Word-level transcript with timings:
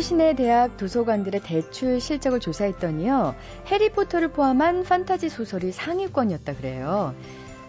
서울 0.00 0.02
시내 0.02 0.34
대학 0.34 0.78
도서관들의 0.78 1.42
대출 1.42 2.00
실적을 2.00 2.40
조사했더니요. 2.40 3.34
해리포터를 3.66 4.28
포함한 4.28 4.84
판타지 4.84 5.28
소설이 5.28 5.72
상위권이었다 5.72 6.54
그래요. 6.54 7.14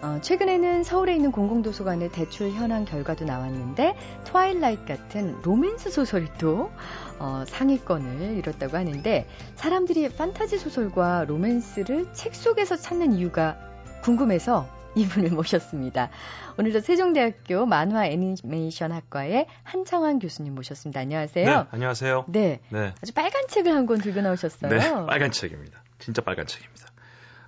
어, 0.00 0.18
최근에는 0.22 0.82
서울에 0.82 1.14
있는 1.14 1.30
공공도서관의 1.30 2.10
대출 2.10 2.50
현황 2.52 2.86
결과도 2.86 3.26
나왔는데 3.26 3.94
Twilight 4.24 4.86
같은 4.86 5.42
로맨스 5.42 5.90
소설이 5.90 6.28
또 6.38 6.70
어, 7.18 7.44
상위권을 7.46 8.38
이뤘다고 8.38 8.78
하는데 8.78 9.28
사람들이 9.56 10.08
판타지 10.08 10.56
소설과 10.56 11.26
로맨스를 11.28 12.14
책 12.14 12.34
속에서 12.34 12.76
찾는 12.76 13.12
이유가 13.12 13.58
궁금해서 14.04 14.66
이분을 14.94 15.30
모셨습니다. 15.30 16.10
오늘도 16.58 16.80
세종대학교 16.80 17.66
만화 17.66 18.06
애니메이션 18.06 18.92
학과의 18.92 19.46
한창완 19.62 20.18
교수님 20.18 20.54
모셨습니다. 20.54 21.00
안녕하세요. 21.00 21.46
네, 21.46 21.66
안녕하세요. 21.70 22.26
네. 22.28 22.60
네. 22.70 22.94
아주 23.02 23.12
빨간 23.14 23.46
책을 23.48 23.72
한 23.72 23.86
권 23.86 23.98
들고 24.00 24.20
나오셨어요. 24.20 24.70
네, 24.70 24.78
빨간 25.06 25.30
책입니다. 25.30 25.82
진짜 25.98 26.22
빨간 26.22 26.46
책입니다. 26.46 26.86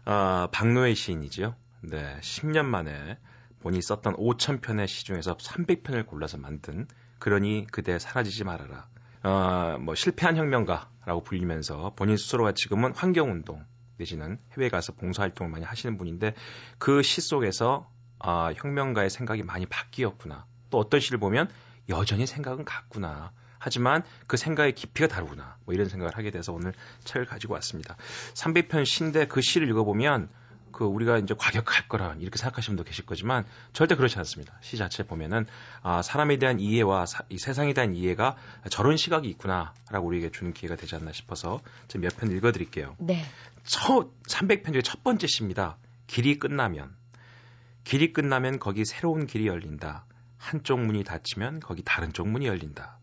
아, 0.06 0.48
박노해 0.52 0.94
시인이죠. 0.94 1.54
네, 1.82 2.16
10년 2.20 2.64
만에 2.64 3.18
본인이 3.60 3.82
썼던 3.82 4.16
5,000편의 4.16 4.86
시 4.88 5.04
중에서 5.04 5.36
300편을 5.36 6.06
골라서 6.06 6.36
만든 6.38 6.86
그러니 7.18 7.66
그대 7.70 7.98
사라지지 7.98 8.45
말아라. 8.45 8.86
어, 9.23 9.79
뭐 9.80 9.95
실패한 9.95 10.36
혁명가라고 10.36 11.23
불리면서 11.23 11.92
본인 11.96 12.16
스스로가 12.16 12.52
지금은 12.52 12.92
환경운동 12.95 13.64
내지는 13.96 14.38
해외 14.56 14.68
가서 14.68 14.92
봉사활동을 14.92 15.50
많이 15.50 15.64
하시는 15.64 15.96
분인데 15.96 16.34
그 16.78 17.02
시 17.02 17.20
속에서 17.20 17.88
아, 18.18 18.52
혁명가의 18.56 19.10
생각이 19.10 19.42
많이 19.42 19.66
바뀌었구나. 19.66 20.46
또 20.70 20.78
어떤 20.78 21.01
시를 21.01 21.18
보면 21.18 21.48
여전히 21.90 22.26
생각은 22.26 22.64
같구나. 22.64 23.32
하지만 23.59 24.02
그 24.26 24.36
생각의 24.36 24.74
깊이가 24.74 25.09
다르구나. 25.09 25.56
뭐 25.64 25.74
이런 25.74 25.88
생각을 25.88 26.16
하게 26.16 26.30
돼서 26.30 26.52
오늘 26.52 26.73
책을 27.04 27.26
가지고 27.26 27.54
왔습니다. 27.54 27.96
300편 28.34 28.84
시인데 28.84 29.26
그 29.26 29.40
시를 29.40 29.68
읽어보면 29.68 30.29
그 30.74 30.84
우리가 30.84 31.18
이제 31.18 31.34
과격할 31.38 31.88
거라 31.88 32.16
이렇게 32.18 32.36
생각하시는 32.36 32.76
분도 32.76 32.86
계실 32.86 33.06
거지만 33.06 33.44
절대 33.72 33.94
그렇지 33.94 34.18
않습니다. 34.18 34.58
시 34.60 34.76
자체 34.76 35.04
보면은 35.04 35.46
아 35.82 36.02
사람에 36.02 36.36
대한 36.38 36.58
이해와 36.58 37.06
사, 37.06 37.22
이 37.28 37.38
세상에 37.38 37.72
대한 37.74 37.94
이해가 37.94 38.36
저런 38.70 38.96
시각이 38.96 39.28
있구나라고 39.28 40.06
우리에게 40.08 40.30
주는 40.30 40.52
기회가 40.52 40.74
되지 40.74 40.96
않나 40.96 41.12
싶어서 41.12 41.60
몇편 41.96 42.32
읽어드릴게요. 42.32 42.96
네. 42.98 43.24
첫 43.62 44.10
300편 44.28 44.72
중에 44.72 44.82
첫 44.82 45.04
번째 45.04 45.28
시입니다. 45.28 45.76
길이 46.08 46.40
끝나면 46.40 46.95
길이 47.84 48.12
끝나면 48.12 48.58
거기 48.58 48.84
새로운 48.84 49.26
길이 49.26 49.46
열린다. 49.46 50.06
한쪽 50.38 50.80
문이 50.80 51.04
닫히면 51.04 51.60
거기 51.60 51.82
다른 51.84 52.12
쪽 52.12 52.28
문이 52.28 52.46
열린다. 52.46 52.98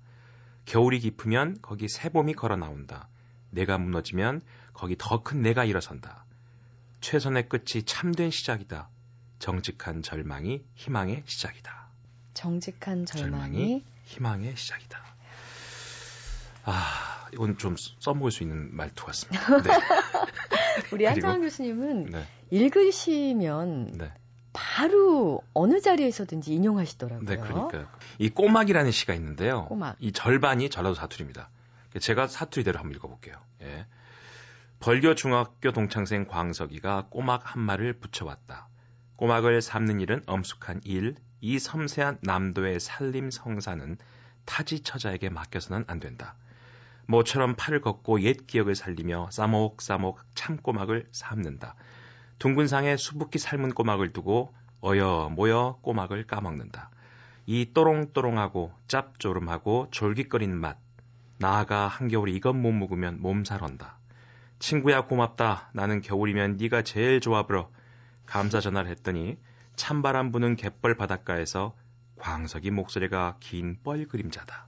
겨울이 0.66 1.00
깊으면 1.00 1.58
거기 1.62 1.88
새봄이 1.88 2.34
걸어 2.34 2.58
나온다. 2.58 3.08
내가 3.50 3.78
무너지면 3.78 4.42
거기 4.74 4.96
더 4.98 5.24
큰 5.24 5.42
내가 5.42 5.64
일어선다. 5.64 6.26
최선의 7.02 7.50
끝이 7.50 7.84
참된 7.84 8.30
시작이다. 8.30 8.88
정직한 9.40 10.04
절망이 10.04 10.64
희망의 10.76 11.24
시작이다. 11.26 11.88
정직한 12.36 13.06
절망이, 13.06 13.58
절망이 13.58 13.84
희망의 14.06 14.56
시작이다. 14.56 15.04
아, 16.64 17.28
이건 17.34 17.58
좀 17.58 17.76
써먹을 17.78 18.32
수 18.32 18.44
있는 18.44 18.76
말투 18.76 19.04
같습니다. 19.06 19.62
네. 19.62 19.70
우리 20.94 21.06
한창원 21.06 21.42
교수님은 21.42 22.06
네. 22.06 22.28
읽으시면 22.52 23.94
네. 23.98 24.14
바로 24.54 25.42
어느 25.54 25.82
자리에서든지 25.82 26.54
인용하시더라고요. 26.54 27.28
네, 27.28 27.38
그러니까 27.38 27.92
이 28.20 28.30
꼬막이라는 28.30 28.92
시가 28.92 29.16
있는데요. 29.16 29.66
꼬막. 29.66 29.96
이 30.00 30.12
절반이 30.12 30.70
전라도 30.70 30.94
사투리입니다. 30.94 31.50
제가 32.00 32.28
사투리대로 32.28 32.78
한번 32.78 32.96
읽어볼게요. 32.96 33.36
예. 33.62 33.86
벌교 34.82 35.14
중학교 35.14 35.72
동창생 35.72 36.26
광석이가 36.26 37.10
꼬막 37.12 37.54
한 37.54 37.62
마를 37.62 37.94
붙여왔다. 37.94 38.68
꼬막을 39.16 39.62
삶는 39.62 40.00
일은 40.00 40.24
엄숙한 40.26 40.82
일, 40.86 41.18
이 41.40 41.60
섬세한 41.60 42.18
남도의 42.24 42.80
살림 42.80 43.30
성사는 43.30 44.00
타지 44.46 44.80
처자에게 44.80 45.30
맡겨서는 45.30 45.86
안 45.86 46.00
된다. 46.00 46.34
모처럼 47.06 47.54
팔을 47.56 47.82
걷고 47.82 48.22
옛 48.22 48.48
기억을 48.48 48.74
살리며 48.74 49.30
싸목싸목 49.30 50.20
참꼬막을 50.34 51.10
삶는다. 51.12 51.76
둥근 52.40 52.66
상에 52.66 52.98
수북히 52.98 53.38
삶은 53.38 53.76
꼬막을 53.76 54.14
두고 54.14 54.52
어여 54.84 55.30
모여 55.36 55.78
꼬막을 55.84 56.26
까먹는다. 56.26 56.90
이 57.46 57.72
또롱또롱하고 57.76 58.74
짭조름하고 58.88 59.90
졸깃거리는 59.92 60.58
맛. 60.58 60.80
나아가 61.38 61.88
한겨울에 61.88 62.32
이것 62.32 62.56
못 62.56 62.72
먹으면 62.72 63.22
몸살 63.22 63.64
온다. 63.64 64.01
친구야 64.62 65.02
고맙다. 65.02 65.72
나는 65.74 66.02
겨울이면 66.02 66.58
네가 66.58 66.84
제일 66.84 67.20
좋아 67.20 67.44
불어. 67.48 67.70
감사 68.28 68.60
전화를 68.62 68.92
했더니 68.92 69.38
찬바람 69.76 70.32
부는 70.32 70.56
갯벌 70.56 70.96
바닷가에서 70.96 71.74
광석이 72.20 72.70
목소리가 72.70 73.38
긴 73.40 73.80
뻘 73.84 74.06
그림자다. 74.08 74.68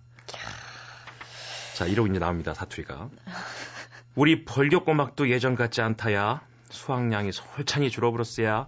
자, 1.76 1.86
이러고 1.86 2.08
이제 2.08 2.18
나옵니다, 2.20 2.54
사투리가. 2.56 3.10
우리 4.16 4.46
벌교 4.46 4.84
꼬막도 4.84 5.30
예전 5.30 5.56
같지 5.56 5.82
않다야. 5.82 6.42
수확량이 6.70 7.32
솔찬히 7.32 7.90
줄어들었어야. 7.92 8.68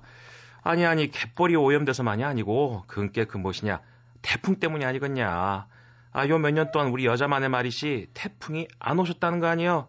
아니, 0.61 0.85
아니, 0.85 1.09
갯벌이 1.09 1.55
오염돼서만이 1.55 2.23
아니고, 2.23 2.83
그게 2.87 3.25
그 3.25 3.37
무엇이냐. 3.37 3.81
태풍 4.21 4.59
때문이 4.59 4.85
아니겠냐. 4.85 5.67
아, 6.11 6.27
요 6.27 6.37
몇 6.39 6.51
년 6.51 6.71
동안 6.71 6.89
우리 6.89 7.05
여자만의 7.05 7.49
말이시, 7.49 8.07
태풍이 8.13 8.67
안 8.79 8.97
오셨다는 8.99 9.39
거 9.39 9.47
아니에요? 9.47 9.87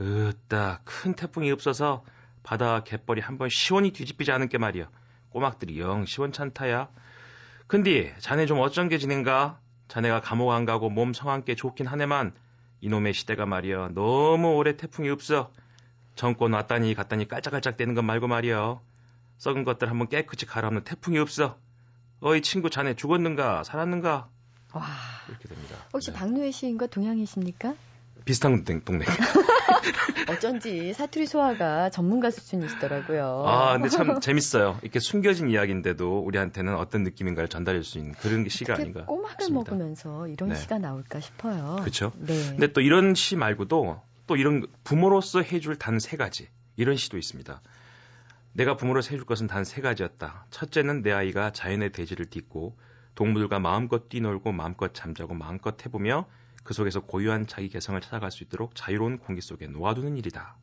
으따, 0.00 0.80
큰 0.84 1.14
태풍이 1.14 1.50
없어서 1.50 2.04
바다 2.42 2.82
갯벌이 2.82 3.20
한번 3.20 3.48
시원히 3.50 3.92
뒤집히지 3.92 4.32
않은 4.32 4.48
게 4.48 4.58
말이야. 4.58 4.88
꼬막들이 5.30 5.78
영 5.80 6.04
시원찮다야. 6.04 6.88
근데 7.66 8.14
자네 8.18 8.46
좀 8.46 8.58
어쩐 8.60 8.88
게 8.88 8.98
지낸가? 8.98 9.60
자네가 9.88 10.20
감옥 10.20 10.52
안 10.52 10.64
가고 10.64 10.90
몸 10.90 11.12
성함께 11.12 11.54
좋긴 11.54 11.86
하네만 11.86 12.34
이놈의 12.80 13.14
시대가 13.14 13.46
말이야. 13.46 13.90
너무 13.94 14.54
오래 14.56 14.76
태풍이 14.76 15.08
없어. 15.08 15.52
정권 16.14 16.52
왔다니 16.52 16.94
갔다니 16.94 17.28
깔짝깔짝 17.28 17.76
대는 17.76 17.94
것 17.94 18.02
말고 18.02 18.26
말이야. 18.26 18.80
썩은 19.38 19.64
것들 19.64 19.88
한번 19.88 20.08
깨끗이 20.08 20.46
갈아엎는 20.46 20.84
태풍이 20.84 21.18
없어. 21.18 21.58
어이 22.20 22.42
친구 22.42 22.70
자네 22.70 22.94
죽었는가 22.94 23.64
살았는가? 23.64 24.28
와. 24.74 24.86
이렇게 25.28 25.48
됩니다. 25.48 25.76
혹시 25.92 26.12
네. 26.12 26.18
박노해 26.18 26.50
시인과 26.50 26.86
동양이십니까? 26.88 27.74
비슷한 28.24 28.64
동네. 28.84 29.04
어쩐지 30.28 30.92
사투리 30.94 31.26
소화가 31.26 31.90
전문가 31.90 32.30
수준이시더라고요. 32.30 33.44
아, 33.46 33.72
근데 33.74 33.88
참 33.88 34.20
재밌어요. 34.20 34.78
이렇게 34.82 34.98
숨겨진 35.00 35.50
이야기인데도 35.50 36.20
우리한테는 36.20 36.74
어떤 36.76 37.02
느낌인가를 37.02 37.48
전달할 37.48 37.82
수 37.84 37.98
있는 37.98 38.12
그런 38.14 38.48
시가 38.48 38.74
아닌가. 38.74 39.04
꼬막을 39.04 39.30
싶습니다. 39.40 39.72
먹으면서 39.72 40.28
이런 40.28 40.50
네. 40.50 40.54
시가 40.54 40.78
나올까 40.78 41.20
싶어요. 41.20 41.76
그렇죠. 41.80 42.12
네. 42.16 42.34
근데 42.50 42.72
또 42.72 42.80
이런 42.80 43.14
시 43.14 43.36
말고도 43.36 44.00
또 44.26 44.36
이런 44.36 44.66
부모로서 44.84 45.42
해줄 45.42 45.76
단 45.76 45.98
세 45.98 46.16
가지 46.16 46.48
이런 46.76 46.96
시도 46.96 47.18
있습니다. 47.18 47.60
내가 48.54 48.76
부모로서 48.76 49.10
해줄 49.10 49.26
것은 49.26 49.46
단 49.46 49.64
세 49.64 49.80
가지였다. 49.80 50.46
첫째는 50.50 51.02
내 51.02 51.12
아이가 51.12 51.50
자연의 51.52 51.90
대지를 51.92 52.26
딛고 52.26 52.76
동물과 53.14 53.58
마음껏 53.58 54.08
뛰놀고 54.08 54.52
마음껏 54.52 54.94
잠자고 54.94 55.34
마음껏 55.34 55.74
해보며 55.84 56.26
그 56.62 56.74
속에서 56.74 57.00
고유한 57.00 57.46
자기 57.46 57.68
개성을 57.68 58.00
찾아갈 58.00 58.30
수 58.30 58.44
있도록 58.44 58.74
자유로운 58.74 59.18
공기 59.18 59.40
속에 59.40 59.66
놓아두는 59.66 60.16
일이다. 60.16 60.56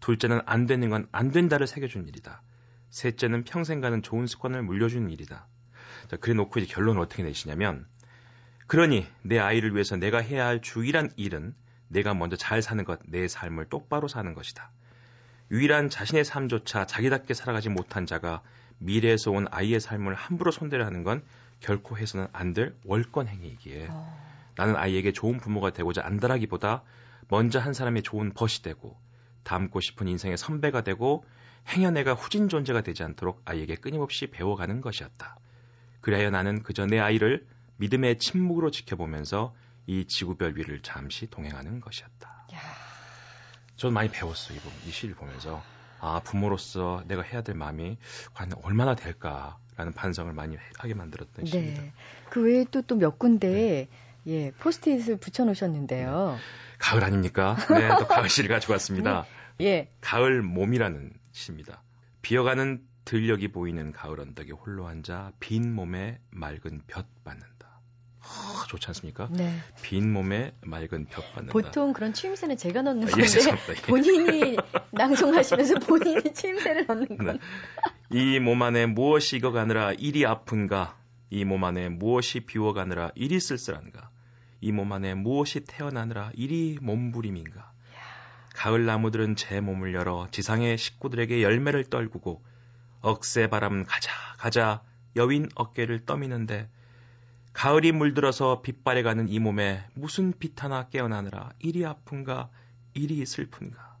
둘째는 0.00 0.40
안 0.44 0.66
되는 0.66 0.90
건 0.90 1.08
안 1.12 1.30
된다를 1.30 1.66
새겨주는 1.66 2.06
일이다. 2.08 2.42
셋째는 2.90 3.44
평생 3.44 3.80
가는 3.80 4.02
좋은 4.02 4.26
습관을 4.26 4.62
물려주는 4.62 5.10
일이다. 5.10 5.46
자, 6.08 6.16
그래 6.18 6.34
놓고 6.34 6.60
이제 6.60 6.72
결론을 6.72 7.00
어떻게 7.00 7.22
내시냐면, 7.22 7.86
그러니 8.66 9.06
내 9.22 9.38
아이를 9.38 9.72
위해서 9.74 9.96
내가 9.96 10.18
해야 10.18 10.46
할 10.46 10.60
주일한 10.60 11.10
일은 11.16 11.54
내가 11.88 12.14
먼저 12.14 12.36
잘 12.36 12.62
사는 12.62 12.84
것, 12.84 13.00
내 13.06 13.26
삶을 13.28 13.66
똑바로 13.66 14.08
사는 14.08 14.32
것이다. 14.34 14.70
유일한 15.50 15.88
자신의 15.90 16.24
삶조차 16.24 16.86
자기답게 16.86 17.34
살아가지 17.34 17.68
못한 17.68 18.06
자가 18.06 18.42
미래에서 18.78 19.30
온 19.30 19.46
아이의 19.50 19.80
삶을 19.80 20.14
함부로 20.14 20.50
손대려 20.50 20.84
하는 20.84 21.02
건 21.04 21.22
결코 21.60 21.96
해서는 21.96 22.28
안 22.32 22.54
될 22.54 22.74
월권 22.84 23.28
행위이기에 23.28 23.88
어... 23.90 24.33
나는 24.56 24.76
아이에게 24.76 25.12
좋은 25.12 25.38
부모가 25.38 25.70
되고자 25.70 26.02
안달하기보다 26.04 26.82
먼저 27.28 27.58
한 27.58 27.72
사람의 27.72 28.02
좋은 28.02 28.32
벗이 28.32 28.62
되고 28.62 28.96
닮고 29.44 29.80
싶은 29.80 30.08
인생의 30.08 30.36
선배가 30.36 30.82
되고 30.82 31.24
행여내가 31.68 32.14
후진 32.14 32.48
존재가 32.48 32.82
되지 32.82 33.02
않도록 33.04 33.42
아이에게 33.44 33.76
끊임없이 33.76 34.26
배워가는 34.26 34.80
것이었다. 34.80 35.36
그래야 36.00 36.30
나는 36.30 36.62
그저 36.62 36.86
내 36.86 36.98
아이를 36.98 37.46
믿음의 37.76 38.18
침묵으로 38.18 38.70
지켜보면서 38.70 39.54
이 39.86 40.06
지구별 40.06 40.56
위를 40.56 40.80
잠시 40.82 41.26
동행하는 41.28 41.80
것이었다. 41.80 42.46
저는 43.76 43.92
많이 43.92 44.08
배웠어요, 44.10 44.58
이 44.86 44.90
시를 44.90 45.14
보면서. 45.14 45.62
아, 46.00 46.20
부모로서 46.22 47.02
내가 47.06 47.22
해야 47.22 47.42
될 47.42 47.56
마음이 47.56 47.96
과연 48.34 48.52
얼마나 48.62 48.94
될까라는 48.94 49.92
반성을 49.96 50.30
많이 50.34 50.56
하게 50.78 50.92
만들었던 50.94 51.44
네. 51.46 51.50
시입니다. 51.50 51.82
그 52.28 52.42
외에 52.42 52.64
또 52.64 52.82
또 52.82 52.96
몇 52.96 53.18
군데 53.18 53.48
네. 53.48 53.88
예, 54.26 54.50
포스트잇을 54.52 55.18
붙여 55.18 55.44
놓으셨는데요. 55.44 56.38
가을 56.78 57.04
아닙니까? 57.04 57.56
네, 57.70 57.88
또 57.98 58.06
가을 58.06 58.28
시를 58.28 58.48
가지고 58.48 58.72
왔습니다. 58.74 59.26
예. 59.60 59.90
가을 60.00 60.42
몸이라는 60.42 61.12
시입니다. 61.32 61.82
비어가는 62.22 62.82
들녘이 63.04 63.48
보이는 63.48 63.92
가을 63.92 64.18
언덕에 64.20 64.52
홀로 64.52 64.86
앉아 64.86 65.32
빈 65.40 65.72
몸에 65.74 66.18
맑은 66.30 66.82
볕 66.86 67.06
받는다. 67.22 67.80
아, 68.20 68.64
좋지 68.68 68.86
않습니까? 68.88 69.28
네. 69.30 69.54
빈 69.82 70.10
몸에 70.10 70.54
맑은 70.62 71.06
볕 71.10 71.22
받는다. 71.34 71.52
보통 71.52 71.92
그런 71.92 72.14
추임새는 72.14 72.56
제가 72.56 72.80
넣는 72.80 73.06
아, 73.06 73.10
건데 73.10 73.26
예, 73.26 73.82
본인이 73.86 74.56
낭송하시면서 74.92 75.80
본인이 75.80 76.22
추임새를 76.32 76.86
넣는 76.86 77.18
건. 77.18 77.38
네. 78.10 78.36
이몸 78.36 78.62
안에 78.62 78.86
무엇이 78.86 79.36
익어가느라 79.36 79.92
일이 79.92 80.24
아픈가? 80.24 80.96
이 81.30 81.44
몸 81.44 81.64
안에 81.64 81.88
무엇이 81.90 82.40
비워가느라 82.40 83.10
일이 83.16 83.38
쓸쓸한가? 83.40 84.10
이 84.64 84.72
몸 84.72 84.92
안에 84.92 85.12
무엇이 85.14 85.60
태어나느라 85.60 86.30
일이 86.34 86.78
몸부림인가? 86.80 87.70
가을 88.54 88.86
나무들은 88.86 89.36
제 89.36 89.60
몸을 89.60 89.92
열어 89.92 90.26
지상의 90.30 90.78
식구들에게 90.78 91.42
열매를 91.42 91.84
떨구고 91.90 92.42
억새 93.02 93.48
바람 93.48 93.84
가자 93.84 94.10
가자 94.38 94.82
여윈 95.16 95.50
어깨를 95.54 96.06
떠미는데 96.06 96.70
가을이 97.52 97.92
물들어서 97.92 98.62
빛발에 98.62 99.02
가는 99.02 99.28
이 99.28 99.38
몸에 99.38 99.84
무슨 99.92 100.32
빛 100.38 100.64
하나 100.64 100.88
깨어나느라 100.88 101.50
일이 101.58 101.84
아픈가 101.84 102.48
일이 102.94 103.26
슬픈가 103.26 103.98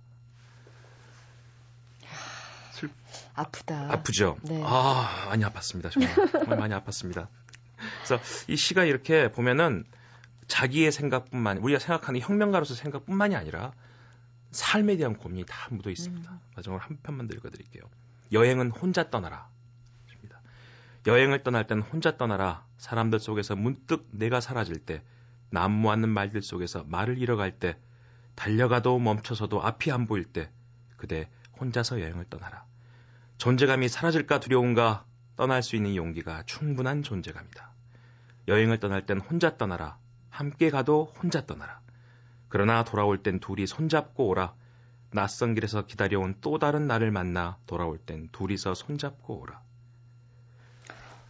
슬... 2.72 2.88
아프다. 3.34 3.92
아프죠. 3.92 4.38
네. 4.42 4.62
아 4.64 5.26
많이 5.28 5.44
아팠습니다. 5.44 5.90
정말, 5.90 6.14
정말 6.30 6.58
많이 6.58 6.74
아팠습니다. 6.74 7.28
그래서 8.04 8.22
이 8.48 8.56
시가 8.56 8.84
이렇게 8.84 9.30
보면은 9.30 9.84
자기의 10.46 10.92
생각뿐만 10.92 11.58
우리가 11.58 11.78
생각하는 11.78 12.20
혁명가로서 12.20 12.74
생각뿐만이 12.74 13.36
아니라 13.36 13.72
삶에 14.50 14.96
대한 14.96 15.16
고민이 15.16 15.44
다 15.46 15.68
묻어 15.70 15.90
있습니다. 15.90 16.30
음. 16.30 16.40
마지막으로 16.56 16.84
한 16.84 16.98
편만 17.02 17.26
더 17.26 17.34
읽어드릴게요. 17.34 17.82
여행은 18.32 18.70
혼자 18.70 19.10
떠나라. 19.10 19.48
입니다. 20.14 20.40
여행을 21.06 21.42
떠날 21.42 21.66
땐 21.66 21.80
혼자 21.80 22.16
떠나라. 22.16 22.64
사람들 22.78 23.18
속에서 23.18 23.56
문득 23.56 24.06
내가 24.12 24.40
사라질 24.40 24.78
때, 24.78 25.02
난무하는 25.50 26.08
말들 26.08 26.42
속에서 26.42 26.84
말을 26.84 27.18
잃어갈 27.18 27.58
때, 27.58 27.76
달려가도 28.34 28.98
멈춰서도 28.98 29.62
앞이 29.62 29.90
안 29.90 30.06
보일 30.06 30.24
때, 30.24 30.50
그대 30.96 31.28
혼자서 31.60 32.00
여행을 32.00 32.26
떠나라. 32.30 32.64
존재감이 33.38 33.88
사라질까 33.88 34.40
두려운가 34.40 35.04
떠날 35.36 35.62
수 35.62 35.76
있는 35.76 35.96
용기가 35.96 36.42
충분한 36.44 37.02
존재감이다. 37.02 37.72
여행을 38.48 38.78
떠날 38.78 39.06
땐 39.06 39.18
혼자 39.20 39.56
떠나라. 39.56 39.98
함께 40.34 40.68
가도 40.68 41.12
혼자 41.22 41.46
떠나라. 41.46 41.80
그러나 42.48 42.82
돌아올 42.82 43.22
땐 43.22 43.38
둘이 43.38 43.68
손잡고 43.68 44.26
오라. 44.26 44.52
낯선 45.12 45.54
길에서 45.54 45.86
기다려온 45.86 46.34
또 46.40 46.58
다른 46.58 46.88
나를 46.88 47.12
만나 47.12 47.56
돌아올 47.66 47.98
땐 47.98 48.28
둘이서 48.32 48.74
손잡고 48.74 49.42
오라. 49.42 49.60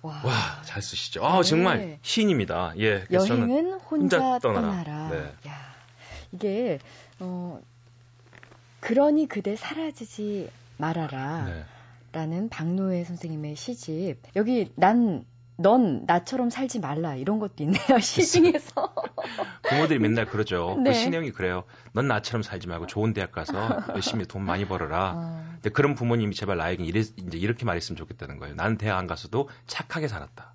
와, 0.00 0.22
와, 0.24 0.62
잘 0.64 0.80
쓰시죠. 0.80 1.22
아, 1.24 1.42
정말 1.42 1.78
네. 1.78 1.98
시인입니다. 2.00 2.72
예. 2.78 3.04
그래서 3.04 3.26
저는 3.26 3.50
여행은 3.50 3.72
혼자, 3.80 4.18
혼자 4.18 4.38
떠나라. 4.38 4.84
떠나라. 4.84 5.08
네. 5.10 5.48
야, 5.48 5.74
이게 6.32 6.78
어 7.20 7.60
그러니 8.80 9.28
그대 9.28 9.54
사라지지 9.54 10.50
말아라. 10.78 11.44
네. 11.44 11.64
라는 12.12 12.48
박노해 12.48 13.04
선생님의 13.04 13.56
시집. 13.56 14.16
여기 14.36 14.72
난, 14.76 15.26
넌 15.56 16.04
나처럼 16.06 16.50
살지 16.50 16.80
말라. 16.80 17.14
이런 17.14 17.38
것도 17.38 17.62
있네요. 17.62 17.98
시 18.00 18.26
중에서. 18.26 18.92
부모들이 19.68 19.98
맨날 19.98 20.26
그러죠. 20.26 20.76
네. 20.82 20.90
그 20.90 20.94
신형이 20.98 21.30
그래요. 21.32 21.64
넌 21.92 22.08
나처럼 22.08 22.42
살지 22.42 22.68
말고 22.68 22.86
좋은 22.86 23.12
대학 23.12 23.32
가서 23.32 23.84
열심히 23.90 24.24
돈 24.26 24.42
많이 24.42 24.66
벌어라. 24.66 25.12
어, 25.16 25.44
근데 25.54 25.70
그런 25.70 25.94
부모님이 25.94 26.34
제발 26.34 26.56
나에게 26.56 26.84
이래, 26.84 27.00
이제 27.00 27.38
이렇게 27.38 27.64
말했으면 27.64 27.96
좋겠다는 27.96 28.38
거예요. 28.38 28.54
나는 28.56 28.78
대학 28.78 28.98
안 28.98 29.06
가서도 29.06 29.48
착하게 29.66 30.08
살았다. 30.08 30.52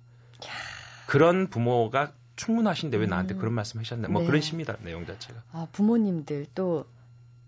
그런 1.06 1.48
부모가 1.48 2.12
충분하신데 2.36 2.96
왜 2.96 3.06
나한테 3.06 3.34
음. 3.34 3.38
그런 3.38 3.52
말씀 3.54 3.80
하셨나? 3.80 4.08
뭐 4.08 4.22
네. 4.22 4.28
그런 4.28 4.40
시입니다. 4.40 4.76
내용 4.82 5.06
자체가. 5.06 5.42
아, 5.52 5.66
부모님들 5.72 6.46
또, 6.54 6.86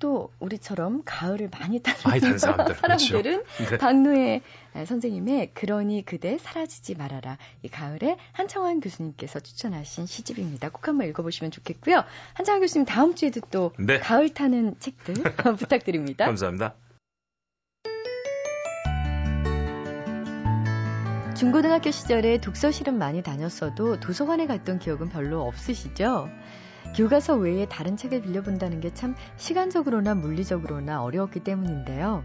또 0.02 0.32
우리처럼 0.40 1.02
가을을 1.04 1.48
많이 1.48 1.78
타는 1.78 2.36
사람들. 2.38 2.74
사람들은 2.74 3.44
그렇죠. 3.44 3.70
네. 3.70 3.78
박노해 3.78 4.42
선생님의 4.74 5.52
그러니 5.54 6.04
그대 6.04 6.38
사라지지 6.38 6.96
말아라. 6.96 7.38
이 7.62 7.68
가을에 7.68 8.16
한창환 8.32 8.80
교수님께서 8.80 9.38
추천하신 9.38 10.06
시집입니다. 10.06 10.70
꼭 10.70 10.88
한번 10.88 11.06
읽어보시면 11.06 11.52
좋겠고요. 11.52 12.02
한창환 12.34 12.60
교수님 12.60 12.84
다음 12.84 13.14
주에도 13.14 13.40
또 13.52 13.72
네. 13.78 14.00
가을 14.00 14.34
타는 14.34 14.80
책들 14.80 15.14
부탁드립니다. 15.56 16.24
감사합니다. 16.24 16.74
중고등학교 21.36 21.92
시절에 21.92 22.38
독서실은 22.38 22.98
많이 22.98 23.22
다녔어도 23.22 24.00
도서관에 24.00 24.48
갔던 24.48 24.80
기억은 24.80 25.10
별로 25.10 25.42
없으시죠? 25.42 26.28
교과서 26.94 27.36
외에 27.36 27.66
다른 27.66 27.96
책을 27.96 28.22
빌려본다는 28.22 28.80
게 28.80 28.92
참 28.92 29.14
시간적으로나 29.36 30.14
물리적으로나 30.14 31.02
어려웠기 31.02 31.40
때문인데요. 31.40 32.22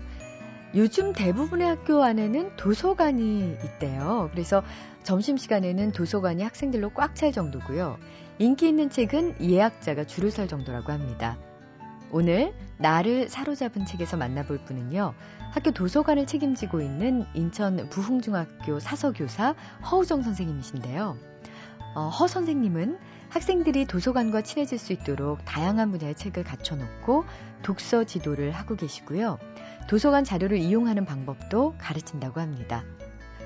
요즘 0.75 1.13
대부분의 1.13 1.67
학교 1.67 2.03
안에는 2.03 2.57
도서관이 2.57 3.57
있대요. 3.63 4.29
그래서 4.33 4.63
점심시간에는 5.03 5.93
도서관이 5.93 6.43
학생들로 6.43 6.89
꽉 6.89 7.15
찰 7.15 7.31
정도고요. 7.31 7.97
인기 8.37 8.67
있는 8.67 8.89
책은 8.89 9.41
예약자가 9.41 10.03
줄을 10.05 10.29
설 10.29 10.47
정도라고 10.47 10.91
합니다. 10.91 11.37
오늘 12.11 12.53
나를 12.77 13.29
사로잡은 13.29 13.85
책에서 13.85 14.17
만나볼 14.17 14.59
분은요. 14.65 15.13
학교 15.51 15.71
도서관을 15.71 16.27
책임지고 16.27 16.81
있는 16.81 17.25
인천 17.33 17.89
부흥중학교 17.89 18.79
사서교사 18.79 19.55
허우정 19.89 20.21
선생님이신데요. 20.21 21.17
어, 21.95 22.09
허 22.09 22.27
선생님은 22.27 22.99
학생들이 23.29 23.85
도서관과 23.85 24.41
친해질 24.41 24.77
수 24.77 24.93
있도록 24.93 25.43
다양한 25.45 25.91
분야의 25.91 26.15
책을 26.15 26.43
갖춰놓고 26.43 27.25
독서 27.61 28.03
지도를 28.03 28.51
하고 28.51 28.75
계시고요. 28.75 29.37
도서관 29.89 30.23
자료를 30.23 30.57
이용하는 30.57 31.05
방법도 31.05 31.75
가르친다고 31.77 32.39
합니다. 32.39 32.83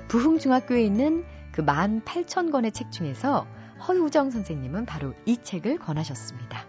부흥중학교에 0.08 0.84
있는 0.84 1.24
그 1.52 1.64
18,000권의 1.64 2.72
책 2.72 2.90
중에서 2.92 3.46
허우정 3.86 4.30
선생님은 4.30 4.86
바로 4.86 5.14
이 5.26 5.38
책을 5.42 5.78
권하셨습니다. 5.78 6.66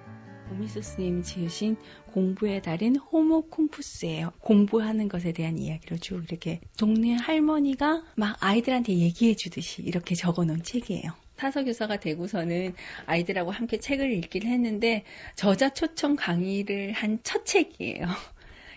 오미스 0.51 0.81
스님이 0.81 1.23
지으신 1.23 1.77
공부의 2.11 2.61
달인 2.61 2.95
호모 2.95 3.49
콩푸스예요. 3.49 4.33
공부하는 4.39 5.07
것에 5.07 5.31
대한 5.31 5.57
이야기를 5.57 5.99
쭉 5.99 6.23
이렇게 6.29 6.61
동네 6.77 7.13
할머니가 7.15 8.03
막 8.15 8.37
아이들한테 8.39 8.97
얘기해 8.97 9.35
주듯이 9.35 9.81
이렇게 9.81 10.15
적어 10.15 10.43
놓은 10.43 10.63
책이에요. 10.63 11.22
사서교사가 11.37 11.97
되고서는 11.97 12.73
아이들하고 13.05 13.51
함께 13.51 13.77
책을 13.77 14.11
읽긴 14.11 14.43
했는데 14.43 15.03
저자 15.35 15.69
초청 15.69 16.15
강의를 16.15 16.91
한 16.91 17.13
첫 17.23 17.45
책이에요. 17.45 18.05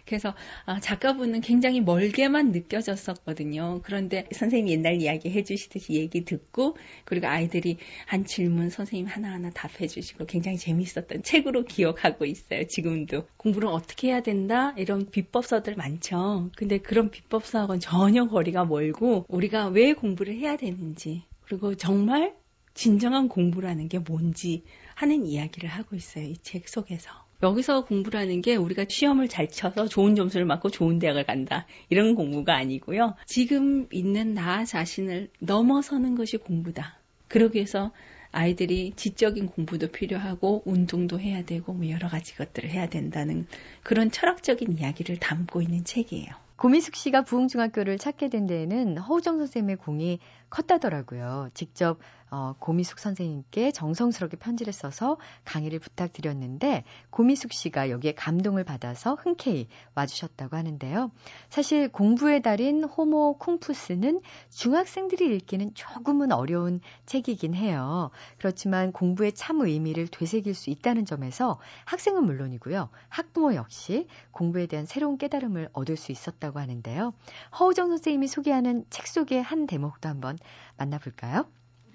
그래서 0.07 0.35
아, 0.67 0.79
작가분은 0.79 1.41
굉장히 1.41 1.81
멀게만 1.81 2.53
느껴졌었거든요. 2.53 3.81
그런데 3.83 4.29
선생님이 4.33 4.71
옛날 4.71 5.03
이야기 5.03 5.31
해주시듯이 5.31 5.95
얘기 5.95 6.25
듣고 6.25 6.77
그리고 7.05 7.27
아이들이 7.27 7.79
한 8.07 8.25
질문 8.25 8.71
선생님 8.71 9.07
하나하나 9.07 9.51
답해주시고 9.51 10.27
굉장히 10.27 10.59
재밌었던 10.59 11.25
책으로 11.25 11.65
기억하고 11.65 12.25
있어요. 12.25 12.69
지금도 12.69 13.27
공부를 13.37 13.69
어떻게 13.69 14.09
해야 14.09 14.21
된다 14.21 14.73
이런 14.77 15.11
비법서들 15.11 15.75
많죠. 15.75 16.51
근데 16.57 16.79
그런 16.79 17.11
비법서하고는 17.11 17.81
전혀 17.81 18.29
거리가 18.29 18.65
멀고 18.65 19.25
우리가 19.29 19.69
왜 19.69 19.93
공부를 19.93 20.37
해야 20.37 20.57
되는지 20.57 21.25
그리고 21.43 21.75
정말 21.75 22.37
진정한 22.77 23.29
공부라는 23.29 23.89
게 23.89 23.99
뭔지 23.99 24.63
하는 24.95 25.27
이야기를 25.27 25.69
하고 25.69 25.97
있어요. 25.97 26.25
이 26.25 26.37
책 26.43 26.69
속에서. 26.69 27.11
여기서 27.43 27.85
공부라는 27.85 28.41
게 28.43 28.55
우리가 28.57 28.85
시험을 28.89 29.29
잘 29.29 29.49
쳐서 29.51 29.89
좋은 29.89 30.15
점수를 30.15 30.47
맞고 30.47 30.71
좋은 30.71 30.99
대학을 30.99 31.25
간다. 31.25 31.67
이런 31.91 32.15
공부가 32.15 32.55
아니고요. 32.57 33.15
지금 33.27 33.89
있는 33.91 34.35
나 34.35 34.65
자신을 34.65 35.31
넘어서는 35.41 36.15
것이 36.17 36.37
공부다. 36.37 36.99
그러기 37.29 37.57
위해서 37.57 37.93
아이들이 38.31 38.93
지적인 38.97 39.47
공부도 39.49 39.89
필요하고 39.89 40.63
운동도 40.67 41.19
해야 41.19 41.43
되고 41.45 41.73
뭐 41.73 41.89
여러 41.89 42.09
가지 42.09 42.37
것들을 42.37 42.69
해야 42.69 42.89
된다는 42.89 43.47
그런 43.83 44.11
철학적인 44.11 44.79
이야기를 44.79 45.19
담고 45.19 45.63
있는 45.63 45.85
책이에요. 45.85 46.29
고미숙 46.57 46.97
씨가 46.97 47.23
부흥중학교를 47.23 47.99
찾게 47.99 48.31
된 48.31 48.47
데에는 48.47 48.97
허우정 48.97 49.39
선생님의 49.39 49.77
공이 49.77 50.21
컸다더라고요. 50.51 51.51
직접 51.55 51.99
어, 52.29 52.55
고미숙 52.59 52.99
선생님께 52.99 53.71
정성스럽게 53.71 54.37
편지를 54.37 54.73
써서 54.73 55.17
강의를 55.45 55.79
부탁드렸는데 55.79 56.85
고미숙 57.11 57.53
씨가 57.53 57.91
여기에 57.91 58.15
감동을 58.15 58.65
받아서 58.65 59.15
흔쾌히 59.15 59.69
와주셨다고 59.95 60.57
하는데요. 60.57 61.13
사실 61.49 61.89
공부의 61.89 62.43
달인 62.43 62.83
호모 62.83 63.39
쿵푸스는 63.39 64.21
중학생들이 64.51 65.37
읽기는 65.37 65.73
조금은 65.75 66.33
어려운 66.33 66.81
책이긴 67.07 67.55
해요. 67.55 68.11
그렇지만 68.39 68.91
공부의 68.91 69.33
참 69.33 69.61
의미를 69.61 70.09
되새길 70.09 70.55
수 70.55 70.71
있다는 70.71 71.05
점에서 71.05 71.61
학생은 71.85 72.25
물론이고요. 72.25 72.89
학부모 73.09 73.55
역시 73.55 74.09
공부에 74.33 74.67
대한 74.67 74.85
새로운 74.85 75.17
깨달음을 75.17 75.69
얻을 75.73 75.97
수 75.97 76.11
있었다고 76.11 76.59
하는데요. 76.59 77.15
허우정 77.59 77.89
선생님이 77.89 78.27
소개하는 78.27 78.85
책 78.91 79.07
속의 79.07 79.43
한 79.43 79.67
대목도 79.69 80.09
한번 80.09 80.36
만나볼까요? 80.77 81.47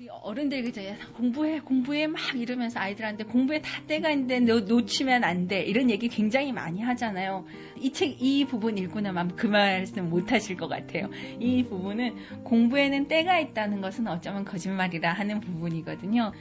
우리 0.02 0.10
어른들 0.10 0.64
그죠 0.64 0.82
공부해 1.16 1.60
공부해 1.60 2.08
막 2.08 2.20
이러면서 2.36 2.80
아이들한테 2.80 3.26
공부에 3.26 3.62
다 3.62 3.70
때가 3.86 4.10
있는데 4.10 4.40
너 4.40 4.62
놓치면 4.62 5.24
안 5.24 5.48
돼 5.48 5.62
이런 5.62 5.92
얘기 5.92 6.08
굉장히 6.08 6.52
많이 6.52 6.82
하잖아요. 6.82 7.46
이책이 7.78 8.46
부분 8.46 8.80
읽고 8.80 9.02
나면 9.02 9.36
그 9.36 9.46
말씀 9.46 10.10
못 10.10 10.32
하실 10.32 10.58
것 10.58 10.68
같아요. 10.68 11.08
이 11.40 11.64
부분은 11.66 12.44
공부에는 12.44 13.08
때가 13.10 13.38
있다는 13.40 13.82
것은 13.82 14.08
어쩌면 14.08 14.44
거짓말이라 14.44 15.14
하는 15.14 15.40
부분이거든요. 15.40 16.32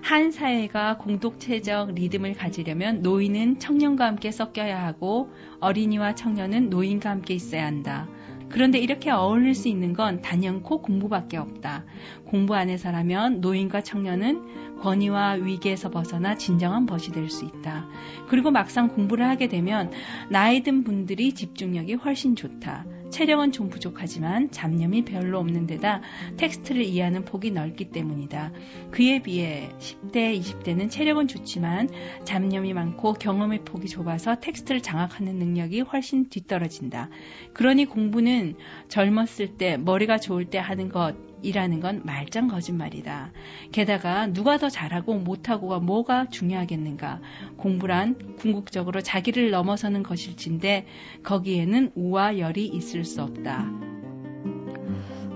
한 0.00 0.30
사회가 0.30 0.98
공동체적 0.98 1.94
리듬을 1.94 2.34
가지려면 2.34 3.02
노인은 3.02 3.58
청년과 3.58 4.06
함께 4.06 4.30
섞여야 4.30 4.80
하고 4.86 5.30
어린이와 5.58 6.14
청년은 6.14 6.70
노인과 6.70 7.10
함께 7.10 7.34
있어야 7.34 7.66
한다. 7.66 8.06
그런데 8.50 8.78
이렇게 8.78 9.10
어울릴 9.10 9.54
수 9.54 9.68
있는 9.68 9.92
건 9.92 10.22
단연코 10.22 10.82
공부밖에 10.82 11.36
없다. 11.36 11.84
공부 12.24 12.54
안에서라면 12.54 13.40
노인과 13.40 13.82
청년은 13.82 14.78
권위와 14.80 15.32
위기에서 15.32 15.90
벗어나 15.90 16.36
진정한 16.36 16.86
벗이 16.86 17.12
될 17.12 17.28
수 17.28 17.44
있다. 17.44 17.86
그리고 18.28 18.50
막상 18.50 18.88
공부를 18.88 19.28
하게 19.28 19.48
되면 19.48 19.90
나이 20.30 20.62
든 20.62 20.84
분들이 20.84 21.34
집중력이 21.34 21.94
훨씬 21.94 22.36
좋다. 22.36 22.84
체력은 23.10 23.52
좀 23.52 23.68
부족하지만 23.68 24.50
잡념이 24.50 25.04
별로 25.04 25.38
없는 25.38 25.66
데다 25.66 26.02
텍스트를 26.36 26.82
이해하는 26.82 27.24
폭이 27.24 27.50
넓기 27.50 27.90
때문이다. 27.90 28.52
그에 28.90 29.22
비해 29.22 29.70
10대, 29.78 30.38
20대는 30.40 30.90
체력은 30.90 31.28
좋지만 31.28 31.88
잡념이 32.24 32.72
많고 32.72 33.14
경험의 33.14 33.64
폭이 33.64 33.88
좁아서 33.88 34.36
텍스트를 34.40 34.82
장악하는 34.82 35.36
능력이 35.36 35.80
훨씬 35.80 36.28
뒤떨어진다. 36.28 37.10
그러니 37.52 37.86
공부는 37.86 38.56
젊었을 38.88 39.56
때, 39.56 39.76
머리가 39.76 40.18
좋을 40.18 40.46
때 40.46 40.58
하는 40.58 40.88
것, 40.88 41.27
이라는 41.42 41.80
건 41.80 42.02
말짱 42.04 42.48
거짓말이다. 42.48 43.32
게다가 43.72 44.26
누가 44.26 44.58
더 44.58 44.68
잘하고 44.68 45.14
못하고가 45.14 45.78
뭐가 45.78 46.28
중요하겠는가. 46.28 47.20
공부란 47.56 48.36
궁극적으로 48.36 49.00
자기를 49.00 49.50
넘어서는 49.50 50.02
것일진데 50.02 50.86
거기에는 51.22 51.92
우와 51.94 52.38
열이 52.38 52.66
있을 52.66 53.04
수 53.04 53.22
없다. 53.22 53.70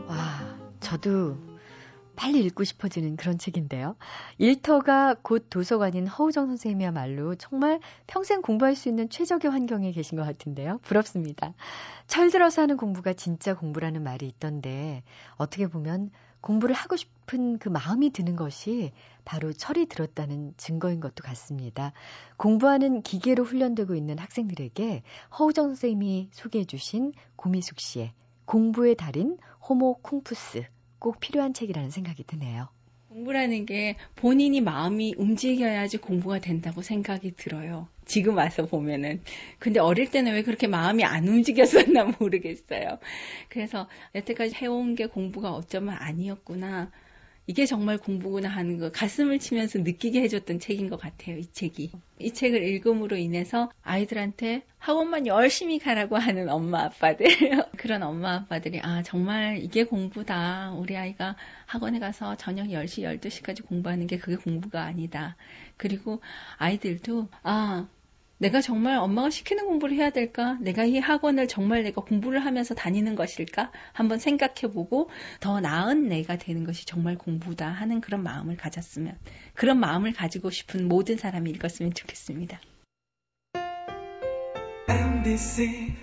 와, 0.08 0.58
저도 0.80 1.51
빨리 2.22 2.38
읽고 2.44 2.62
싶어지는 2.62 3.16
그런 3.16 3.36
책인데요. 3.36 3.96
일터가 4.38 5.16
곧 5.22 5.48
도서관인 5.50 6.06
허우정 6.06 6.46
선생님이야말로 6.46 7.34
정말 7.34 7.80
평생 8.06 8.42
공부할 8.42 8.76
수 8.76 8.88
있는 8.88 9.10
최적의 9.10 9.50
환경에 9.50 9.90
계신 9.90 10.16
것 10.16 10.24
같은데요. 10.24 10.78
부럽습니다. 10.84 11.52
철들어서 12.06 12.62
하는 12.62 12.76
공부가 12.76 13.12
진짜 13.12 13.56
공부라는 13.56 14.04
말이 14.04 14.28
있던데 14.28 15.02
어떻게 15.34 15.66
보면 15.66 16.10
공부를 16.42 16.76
하고 16.76 16.94
싶은 16.94 17.58
그 17.58 17.68
마음이 17.68 18.10
드는 18.10 18.36
것이 18.36 18.92
바로 19.24 19.52
철이 19.52 19.86
들었다는 19.86 20.54
증거인 20.56 21.00
것도 21.00 21.24
같습니다. 21.24 21.92
공부하는 22.36 23.02
기계로 23.02 23.42
훈련되고 23.42 23.96
있는 23.96 24.20
학생들에게 24.20 25.02
허우정 25.40 25.70
선생님이 25.70 26.28
소개해 26.30 26.66
주신 26.66 27.14
고미숙 27.34 27.80
씨의 27.80 28.12
공부의 28.44 28.94
달인 28.94 29.38
호모 29.68 29.94
쿵푸스 30.02 30.62
꼭 31.02 31.18
필요한 31.18 31.52
책이라는 31.52 31.90
생각이 31.90 32.22
드네요. 32.22 32.68
공부라는 33.08 33.66
게 33.66 33.96
본인이 34.14 34.60
마음이 34.60 35.16
움직여야지 35.18 35.98
공부가 35.98 36.38
된다고 36.38 36.80
생각이 36.80 37.32
들어요. 37.32 37.88
지금 38.04 38.36
와서 38.36 38.66
보면은. 38.66 39.20
근데 39.58 39.80
어릴 39.80 40.12
때는 40.12 40.32
왜 40.32 40.44
그렇게 40.44 40.68
마음이 40.68 41.02
안 41.02 41.26
움직였었나 41.26 42.04
모르겠어요. 42.20 42.98
그래서 43.48 43.88
여태까지 44.14 44.54
해온 44.54 44.94
게 44.94 45.06
공부가 45.06 45.50
어쩌면 45.52 45.96
아니었구나. 45.98 46.92
이게 47.46 47.66
정말 47.66 47.98
공부구나 47.98 48.48
하는 48.48 48.78
거 48.78 48.92
가슴을 48.92 49.40
치면서 49.40 49.80
느끼게 49.80 50.20
해줬던 50.22 50.60
책인 50.60 50.88
것 50.88 51.00
같아요. 51.00 51.36
이 51.38 51.46
책이. 51.52 51.90
이 52.20 52.32
책을 52.32 52.62
읽음으로 52.62 53.16
인해서 53.16 53.70
아이들한테 53.82 54.62
학원만 54.78 55.26
열심히 55.26 55.78
가라고 55.80 56.16
하는 56.16 56.48
엄마 56.48 56.84
아빠들 56.84 57.26
그런 57.76 58.02
엄마 58.04 58.34
아빠들이 58.34 58.80
아 58.80 59.02
정말 59.02 59.58
이게 59.58 59.84
공부다. 59.84 60.72
우리 60.72 60.96
아이가 60.96 61.36
학원에 61.66 61.98
가서 61.98 62.36
저녁 62.36 62.68
10시 62.68 63.18
12시까지 63.18 63.66
공부하는 63.66 64.06
게 64.06 64.18
그게 64.18 64.36
공부가 64.36 64.84
아니다. 64.84 65.36
그리고 65.76 66.20
아이들도 66.58 67.28
아 67.42 67.88
내가 68.42 68.60
정말 68.60 68.96
엄마가 68.96 69.30
시키는 69.30 69.66
공부를 69.66 69.96
해야 69.96 70.10
될까? 70.10 70.58
내가 70.60 70.84
이 70.84 70.98
학원을 70.98 71.46
정말 71.46 71.84
내가 71.84 72.02
공부를 72.02 72.44
하면서 72.44 72.74
다니는 72.74 73.14
것일까? 73.14 73.70
한번 73.92 74.18
생각해 74.18 74.72
보고 74.74 75.10
더 75.38 75.60
나은 75.60 76.08
내가 76.08 76.36
되는 76.36 76.64
것이 76.64 76.84
정말 76.84 77.16
공부다 77.16 77.68
하는 77.68 78.00
그런 78.00 78.24
마음을 78.24 78.56
가졌으면 78.56 79.16
그런 79.54 79.78
마음을 79.78 80.12
가지고 80.12 80.50
싶은 80.50 80.88
모든 80.88 81.16
사람이 81.18 81.50
읽었으면 81.50 81.94
좋겠습니다. 81.94 82.60
MBC 84.88 85.94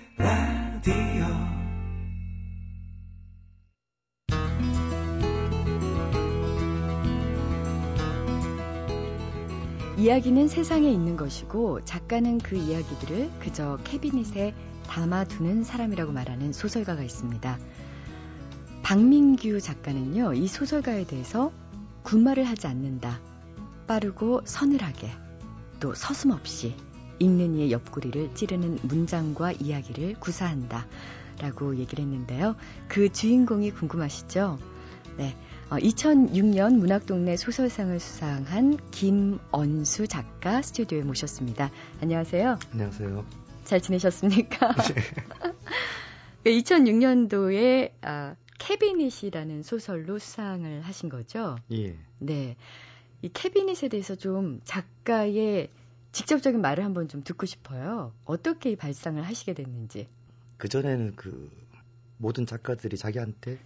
이야기는 10.00 10.48
세상에 10.48 10.90
있는 10.90 11.18
것이고 11.18 11.84
작가는 11.84 12.38
그 12.38 12.56
이야기들을 12.56 13.32
그저 13.38 13.76
캐비닛에 13.84 14.54
담아두는 14.86 15.62
사람이라고 15.62 16.10
말하는 16.10 16.54
소설가가 16.54 17.02
있습니다. 17.02 17.58
박민규 18.82 19.60
작가는요, 19.60 20.32
이 20.32 20.46
소설가에 20.46 21.04
대해서 21.04 21.52
군말을 22.02 22.44
하지 22.44 22.66
않는다. 22.66 23.20
빠르고 23.86 24.40
서늘하게, 24.46 25.10
또 25.80 25.92
서슴없이 25.94 26.74
읽는 27.18 27.56
이의 27.56 27.70
옆구리를 27.70 28.34
찌르는 28.34 28.78
문장과 28.84 29.52
이야기를 29.52 30.14
구사한다. 30.14 30.86
라고 31.40 31.76
얘기를 31.76 32.02
했는데요. 32.02 32.56
그 32.88 33.12
주인공이 33.12 33.72
궁금하시죠? 33.72 34.58
네. 35.18 35.36
2006년 35.78 36.74
어, 36.74 36.76
문학동네 36.76 37.36
소설상을 37.36 37.98
수상한 38.00 38.76
김언수 38.90 40.08
작가 40.08 40.62
스튜디오에 40.62 41.02
모셨습니다. 41.02 41.70
안녕하세요. 42.00 42.58
안녕하세요. 42.72 43.24
잘 43.64 43.80
지내셨습니까? 43.80 44.74
네. 46.42 46.50
2006년도에 46.50 47.92
아, 48.02 48.34
캐비닛이라는 48.58 49.62
소설로 49.62 50.18
수상을 50.18 50.80
하신 50.80 51.08
거죠? 51.08 51.56
예. 51.72 51.96
네. 52.18 52.56
이 53.22 53.28
캐비닛에 53.32 53.88
대해서 53.88 54.16
좀 54.16 54.60
작가의 54.64 55.68
직접적인 56.12 56.60
말을 56.60 56.84
한번 56.84 57.06
좀 57.06 57.22
듣고 57.22 57.46
싶어요. 57.46 58.12
어떻게 58.24 58.72
이 58.72 58.76
발상을 58.76 59.22
하시게 59.22 59.54
됐는지. 59.54 60.08
그전에는 60.56 61.14
그 61.14 61.48
모든 62.16 62.44
작가들이 62.44 62.96
자기한테 62.96 63.58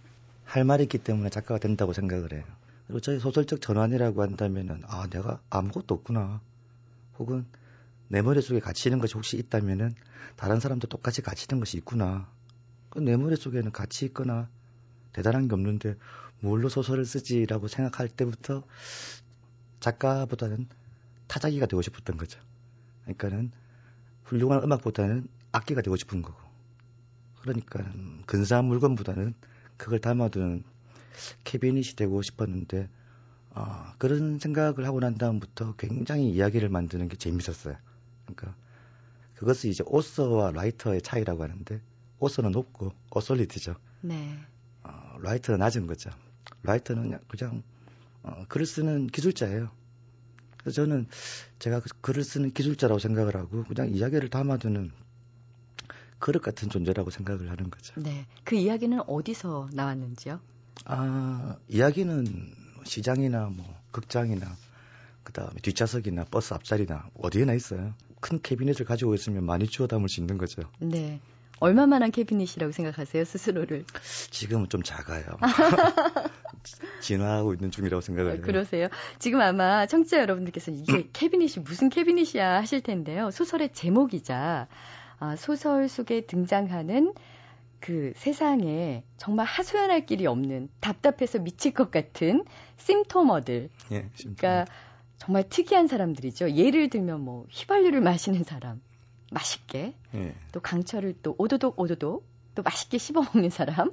할 0.45 0.63
말이 0.63 0.83
있기 0.83 0.99
때문에 0.99 1.29
작가가 1.29 1.59
된다고 1.59 1.91
생각을 1.91 2.31
해요. 2.33 2.43
그리고 2.87 2.99
저희 3.01 3.19
소설적 3.19 3.61
전환이라고 3.61 4.21
한다면은 4.21 4.81
아 4.87 5.07
내가 5.09 5.41
아무것도 5.49 5.93
없구나. 5.95 6.39
혹은 7.17 7.45
내 8.07 8.21
머릿속에 8.21 8.59
갇히는 8.59 8.99
것이 8.99 9.15
혹시 9.15 9.37
있다면은 9.37 9.95
다른 10.35 10.59
사람도 10.59 10.87
똑같이 10.87 11.21
갇히는 11.21 11.59
것이 11.59 11.77
있구나. 11.77 12.29
내 12.95 13.17
머릿속에는 13.17 13.71
가치 13.71 14.05
있거나 14.05 14.47
대단한 15.11 15.47
게 15.47 15.55
없는데 15.55 15.95
뭘로 16.39 16.69
소설을 16.69 17.05
쓰지라고 17.05 17.67
생각할 17.67 18.07
때부터 18.07 18.63
작가보다는 19.79 20.67
타자기가 21.27 21.65
되고 21.65 21.81
싶었던 21.81 22.17
거죠. 22.17 22.39
그러니까는 23.03 23.51
훌륭한 24.23 24.63
음악보다는 24.63 25.27
악기가 25.51 25.81
되고 25.81 25.95
싶은 25.95 26.21
거고. 26.21 26.39
그러니까 27.41 27.83
근사한 28.25 28.65
물건보다는 28.65 29.33
그걸 29.77 29.99
담아두는 29.99 30.63
캐비닛이 31.43 31.95
되고 31.95 32.21
싶었는데 32.21 32.89
어, 33.51 33.93
그런 33.97 34.37
생각을 34.39 34.85
하고 34.85 34.99
난 34.99 35.15
다음부터 35.17 35.75
굉장히 35.77 36.29
이야기를 36.29 36.69
만드는 36.69 37.07
게 37.07 37.15
재밌었어요. 37.15 37.77
그러니까 38.25 38.55
그것을 39.35 39.69
이제 39.69 39.83
오서와 39.85 40.51
라이터의 40.51 41.01
차이라고 41.01 41.43
하는데 41.43 41.81
오서는 42.19 42.51
높고 42.51 42.91
어솔리티죠. 43.09 43.75
네. 44.01 44.37
어, 44.83 45.17
라이터는 45.21 45.59
낮은 45.59 45.87
거죠. 45.87 46.09
라이터는 46.63 47.03
그냥, 47.03 47.19
그냥 47.27 47.63
어, 48.23 48.45
글을 48.49 48.65
쓰는 48.65 49.07
기술자예요. 49.07 49.69
그래서 50.57 50.81
저는 50.81 51.07
제가 51.59 51.79
그 51.79 51.89
글을 52.01 52.23
쓰는 52.23 52.51
기술자라고 52.51 52.99
생각을 52.99 53.35
하고 53.35 53.63
그냥 53.65 53.89
이야기를 53.89 54.29
담아두는 54.29 54.91
그릇 56.19 56.41
같은 56.41 56.69
존재라고 56.69 57.09
생각을 57.09 57.49
하는 57.51 57.69
거죠. 57.69 57.93
네. 58.01 58.25
그 58.43 58.55
이야기는 58.55 59.01
어디서 59.07 59.69
나왔는지요? 59.73 60.39
아, 60.85 61.55
이야기는 61.67 62.25
시장이나 62.83 63.47
뭐 63.47 63.65
극장이나 63.91 64.45
그다음에 65.23 65.53
뒷좌석이나 65.61 66.25
버스 66.25 66.53
앞자리나 66.53 67.09
어디에나 67.19 67.53
있어요. 67.53 67.93
큰 68.19 68.41
캐비넷을 68.41 68.85
가지고 68.85 69.13
있으면 69.15 69.43
많이 69.45 69.67
주워 69.67 69.87
담을 69.87 70.09
수 70.09 70.19
있는 70.19 70.37
거죠. 70.37 70.63
네. 70.79 71.19
얼마만한 71.59 72.11
캐비닛이라고 72.11 72.71
생각하세요, 72.71 73.23
스스로를? 73.23 73.85
지금은 74.29 74.67
좀 74.69 74.83
작아요. 74.83 75.23
진화하고 77.01 77.53
있는 77.53 77.71
중이라고 77.71 78.01
생각을 78.01 78.33
해요. 78.33 78.41
그러세요. 78.41 78.87
지금 79.19 79.39
아마 79.41 79.85
청취자 79.85 80.19
여러분들께서는 80.19 80.79
이게 80.79 81.09
캐비닛이 81.13 81.63
무슨 81.63 81.89
캐비닛이야 81.89 82.55
하실 82.55 82.81
텐데요. 82.81 83.31
소설의 83.31 83.71
제목이자 83.73 84.67
아, 85.19 85.35
소설 85.35 85.87
속에 85.87 86.21
등장하는 86.21 87.13
그 87.79 88.13
세상에 88.15 89.03
정말 89.17 89.45
하소연할 89.45 90.05
길이 90.05 90.25
없는 90.25 90.69
답답해서 90.79 91.39
미칠 91.39 91.73
것 91.73 91.91
같은 91.91 92.43
심토머들. 92.77 93.69
예, 93.91 94.09
그러니까 94.17 94.65
정말 95.17 95.47
특이한 95.47 95.87
사람들이죠. 95.87 96.51
예를 96.51 96.89
들면 96.89 97.21
뭐 97.21 97.45
휘발유를 97.51 98.01
마시는 98.01 98.43
사람, 98.43 98.81
맛있게. 99.31 99.95
예. 100.15 100.35
또 100.51 100.59
강철을 100.59 101.15
또 101.21 101.35
오도독 101.37 101.79
오도독 101.79 102.25
또 102.55 102.63
맛있게 102.63 102.97
씹어 102.97 103.21
먹는 103.33 103.49
사람. 103.49 103.91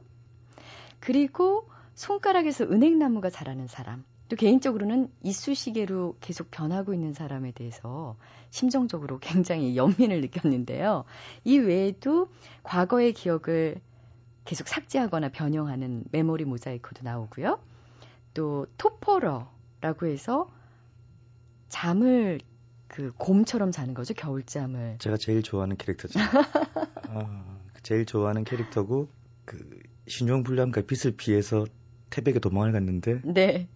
그리고 1.01 1.69
손가락에서 1.95 2.65
은행나무가 2.65 3.29
자라는 3.29 3.67
사람. 3.67 4.05
또 4.33 4.37
개인적으로는 4.37 5.11
이쑤시개로 5.23 6.17
계속 6.23 6.51
변하고 6.51 6.95
있는 6.95 7.13
사람에 7.13 7.53
대해서 7.53 8.17
심정적으로 8.49 9.19
굉장히 9.21 9.77
연민을 9.77 10.23
느꼈는데요. 10.23 11.05
이 11.45 11.59
외에도 11.59 12.31
과거의 12.63 13.13
기억을 13.13 13.75
계속 14.47 14.69
삭제하거나 14.69 15.29
변형하는 15.33 16.05
메모리 16.13 16.47
모자이크도 16.47 17.03
나오고요. 17.05 17.61
또 18.33 18.67
토퍼러라고 18.79 20.07
해서 20.07 20.51
잠을 21.69 22.41
그 22.89 23.13
곰처럼 23.19 23.71
자는 23.71 23.93
거죠. 23.93 24.15
겨울잠을. 24.15 24.97
제가 24.99 25.19
제일 25.19 25.43
좋아하는 25.43 25.77
캐릭터죠. 25.77 26.19
아, 27.11 27.59
제일 27.83 28.07
좋아하는 28.07 28.45
캐릭터고 28.45 29.11
그 29.45 29.79
신용불량과 30.09 30.81
빚을 30.87 31.19
피해서 31.19 31.67
태백에 32.09 32.39
도망을 32.39 32.73
갔는데 32.73 33.21
네. 33.25 33.69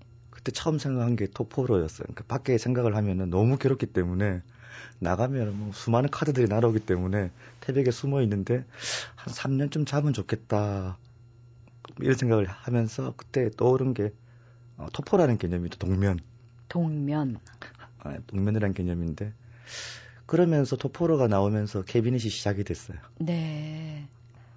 그때 0.47 0.53
처음 0.53 0.79
생각한 0.79 1.17
게 1.17 1.27
토포로였어요. 1.27 2.05
그러니까 2.05 2.23
밖에 2.29 2.57
생각을 2.57 2.95
하면은 2.95 3.31
너무 3.31 3.59
괴롭기 3.59 3.87
때문에 3.87 4.43
나가면 5.01 5.59
뭐 5.59 5.73
수많은 5.73 6.09
카드들이 6.09 6.47
날아오기 6.47 6.81
때문에 6.81 7.33
태백에 7.61 7.91
숨어 7.91 8.23
있는데 8.23 8.65
한 9.17 9.35
3년쯤 9.35 9.89
자면 9.89 10.13
좋겠다. 10.13 10.99
이런 12.01 12.15
생각을 12.15 12.47
하면서 12.47 13.15
그때 13.17 13.51
떠오른 13.57 13.93
게 13.93 14.13
어, 14.77 14.87
토포라는 14.93 15.39
개념이죠. 15.39 15.81
동면. 15.81 16.21
동면. 16.69 17.41
아, 17.99 18.17
동면이라는 18.29 18.73
개념인데 18.73 19.33
그러면서 20.27 20.77
토포로가 20.77 21.27
나오면서 21.27 21.83
캐비닛이 21.83 22.31
시작이 22.31 22.63
됐어요. 22.63 22.99
네. 23.19 24.07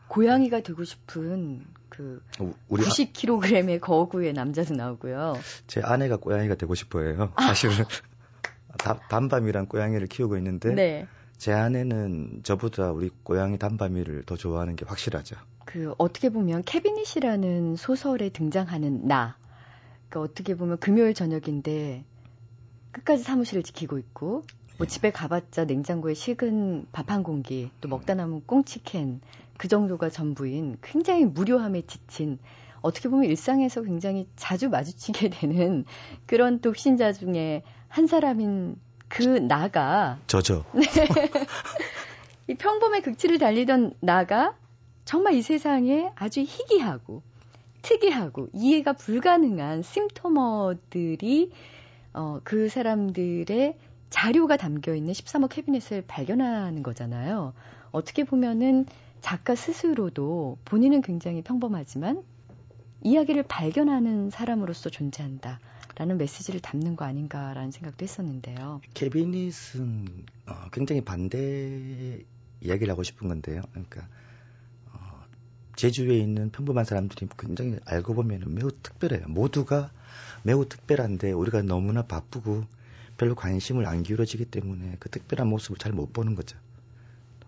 고양이가 0.09 0.61
되고 0.61 0.83
싶은 0.83 1.65
그 1.87 2.21
우- 2.39 2.53
우리 2.67 2.83
아- 2.83 2.87
90kg의 2.89 3.79
거구의 3.79 4.33
남자도 4.33 4.73
나오고요. 4.75 5.35
제 5.67 5.81
아내가 5.83 6.17
고양이가 6.17 6.55
되고 6.55 6.75
싶어해요. 6.75 7.31
사실은 7.37 7.85
다- 8.77 8.99
단밤이란 9.09 9.67
고양이를 9.67 10.07
키우고 10.07 10.35
있는데 10.37 10.73
네. 10.73 11.07
제 11.37 11.53
아내는 11.53 12.41
저보다 12.43 12.91
우리 12.91 13.09
고양이 13.23 13.57
단밤이를 13.57 14.23
더 14.25 14.35
좋아하는 14.35 14.75
게 14.75 14.85
확실하죠. 14.85 15.35
그 15.65 15.93
어떻게 15.97 16.29
보면 16.29 16.63
캐비닛이라는 16.63 17.75
소설에 17.75 18.29
등장하는 18.29 19.07
나. 19.07 19.37
그러니까 20.09 20.21
어떻게 20.31 20.55
보면 20.55 20.79
금요일 20.79 21.13
저녁인데 21.13 22.03
끝까지 22.91 23.23
사무실을 23.23 23.61
지키고 23.63 23.99
있고 23.99 24.43
뭐 24.79 24.87
집에 24.87 25.11
가봤자 25.11 25.65
냉장고에 25.65 26.13
식은 26.13 26.87
밥 26.93 27.11
한 27.11 27.21
공기 27.23 27.69
또 27.81 27.89
먹다 27.89 28.13
남은 28.15 28.43
꽁치캔 28.45 29.19
그 29.57 29.67
정도가 29.67 30.09
전부인 30.09 30.77
굉장히 30.81 31.25
무료함에 31.25 31.81
지친 31.81 32.39
어떻게 32.81 33.09
보면 33.09 33.25
일상에서 33.25 33.81
굉장히 33.81 34.27
자주 34.37 34.69
마주치게 34.69 35.29
되는 35.41 35.83
그런 36.25 36.61
독신자 36.61 37.11
중에 37.11 37.63
한 37.89 38.07
사람인 38.07 38.77
그 39.09 39.23
나가 39.23 40.17
저죠. 40.27 40.63
이 42.47 42.53
평범의 42.53 43.01
극치를 43.01 43.37
달리던 43.37 43.95
나가 43.99 44.55
정말 45.03 45.33
이 45.33 45.41
세상에 45.41 46.11
아주 46.15 46.41
희귀하고 46.41 47.21
특이하고 47.81 48.47
이해가 48.53 48.93
불가능한 48.93 49.81
심토머들이 49.81 51.51
어, 52.13 52.39
그 52.43 52.69
사람들의 52.69 53.77
자료가 54.09 54.57
담겨 54.57 54.95
있는 54.95 55.13
13호 55.13 55.49
캐비넷을 55.49 56.03
발견하는 56.07 56.83
거잖아요. 56.83 57.53
어떻게 57.91 58.23
보면은 58.23 58.85
작가 59.21 59.55
스스로도 59.55 60.57
본인은 60.65 61.01
굉장히 61.01 61.41
평범하지만 61.41 62.23
이야기를 63.01 63.43
발견하는 63.43 64.29
사람으로서 64.29 64.89
존재한다 64.89 65.59
라는 65.95 66.17
메시지를 66.17 66.61
담는 66.61 66.95
거 66.95 67.05
아닌가라는 67.05 67.71
생각도 67.71 68.03
했었는데요. 68.03 68.81
캐비닛은 68.93 70.07
어, 70.47 70.69
굉장히 70.71 71.01
반대 71.01 72.23
이야기를 72.61 72.91
하고 72.91 73.03
싶은 73.03 73.27
건데요. 73.27 73.61
그러니까 73.71 74.07
어, 74.93 74.97
제주에 75.75 76.17
있는 76.17 76.51
평범한 76.51 76.85
사람들이 76.85 77.27
굉장히 77.37 77.77
알고 77.85 78.13
보면 78.13 78.43
매우 78.47 78.71
특별해요. 78.71 79.27
모두가 79.27 79.91
매우 80.43 80.67
특별한데 80.67 81.33
우리가 81.33 81.61
너무나 81.63 82.03
바쁘고 82.03 82.63
별로 83.19 83.35
관심을 83.35 83.85
안 83.85 84.01
기울여지기 84.01 84.45
때문에 84.45 84.95
그 84.99 85.09
특별한 85.09 85.47
모습을 85.47 85.77
잘 85.77 85.91
못 85.91 86.13
보는 86.13 86.35
거죠. 86.35 86.57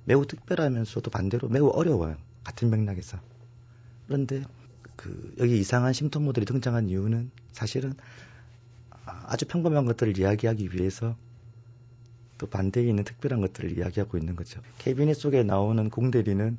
매우 0.04 0.26
특별하면서도 0.26 1.10
반대로 1.10 1.48
매우 1.48 1.70
어려워요. 1.70 2.18
같은 2.44 2.70
맥락에서. 2.70 3.18
그런데 4.06 4.44
그 4.98 5.34
여기 5.40 5.58
이상한 5.58 5.94
심토모들이 5.94 6.46
등장한 6.46 6.90
이유는 6.90 7.32
사실은 7.54 7.94
아, 8.90 9.24
아주 9.28 9.48
평범한 9.48 9.86
것들을 9.86 10.18
이야기하기 10.18 10.74
위해서 10.74 11.16
또 12.38 12.48
반대에 12.48 12.84
있는 12.84 13.06
특별한 13.06 13.40
것들을 13.40 13.78
이야기하고 13.78 14.18
있는 14.18 14.36
거죠. 14.36 14.60
캐비닛 14.80 15.16
속에 15.16 15.44
나오는 15.44 15.90
공대리는 15.90 16.58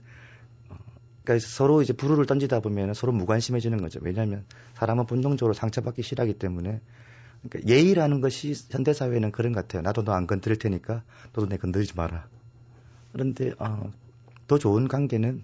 어, 0.70 0.76
그러니까 1.22 1.46
서로 1.46 1.82
이제 1.82 1.92
불우를 1.92 2.24
던지다 2.24 2.60
보면 2.60 2.94
서로 2.94 3.12
무관심해지는 3.12 3.82
거죠. 3.82 4.00
왜냐하면 4.02 4.46
사람은 4.74 5.04
본능적으로 5.04 5.52
상처받기 5.52 6.02
싫어하기 6.02 6.38
때문에 6.38 6.80
그러니까 7.42 7.68
예의라는 7.72 8.20
것이 8.20 8.54
현대 8.70 8.92
사회는 8.92 9.32
그런 9.32 9.52
것 9.52 9.62
같아요. 9.62 9.82
나도 9.82 10.02
너 10.04 10.12
안 10.12 10.26
건드릴 10.26 10.58
테니까 10.58 11.02
너도 11.32 11.48
내 11.48 11.56
건드리지 11.56 11.94
마라. 11.96 12.26
그런데 13.12 13.52
어, 13.58 13.90
더 14.46 14.58
좋은 14.58 14.88
관계는 14.88 15.42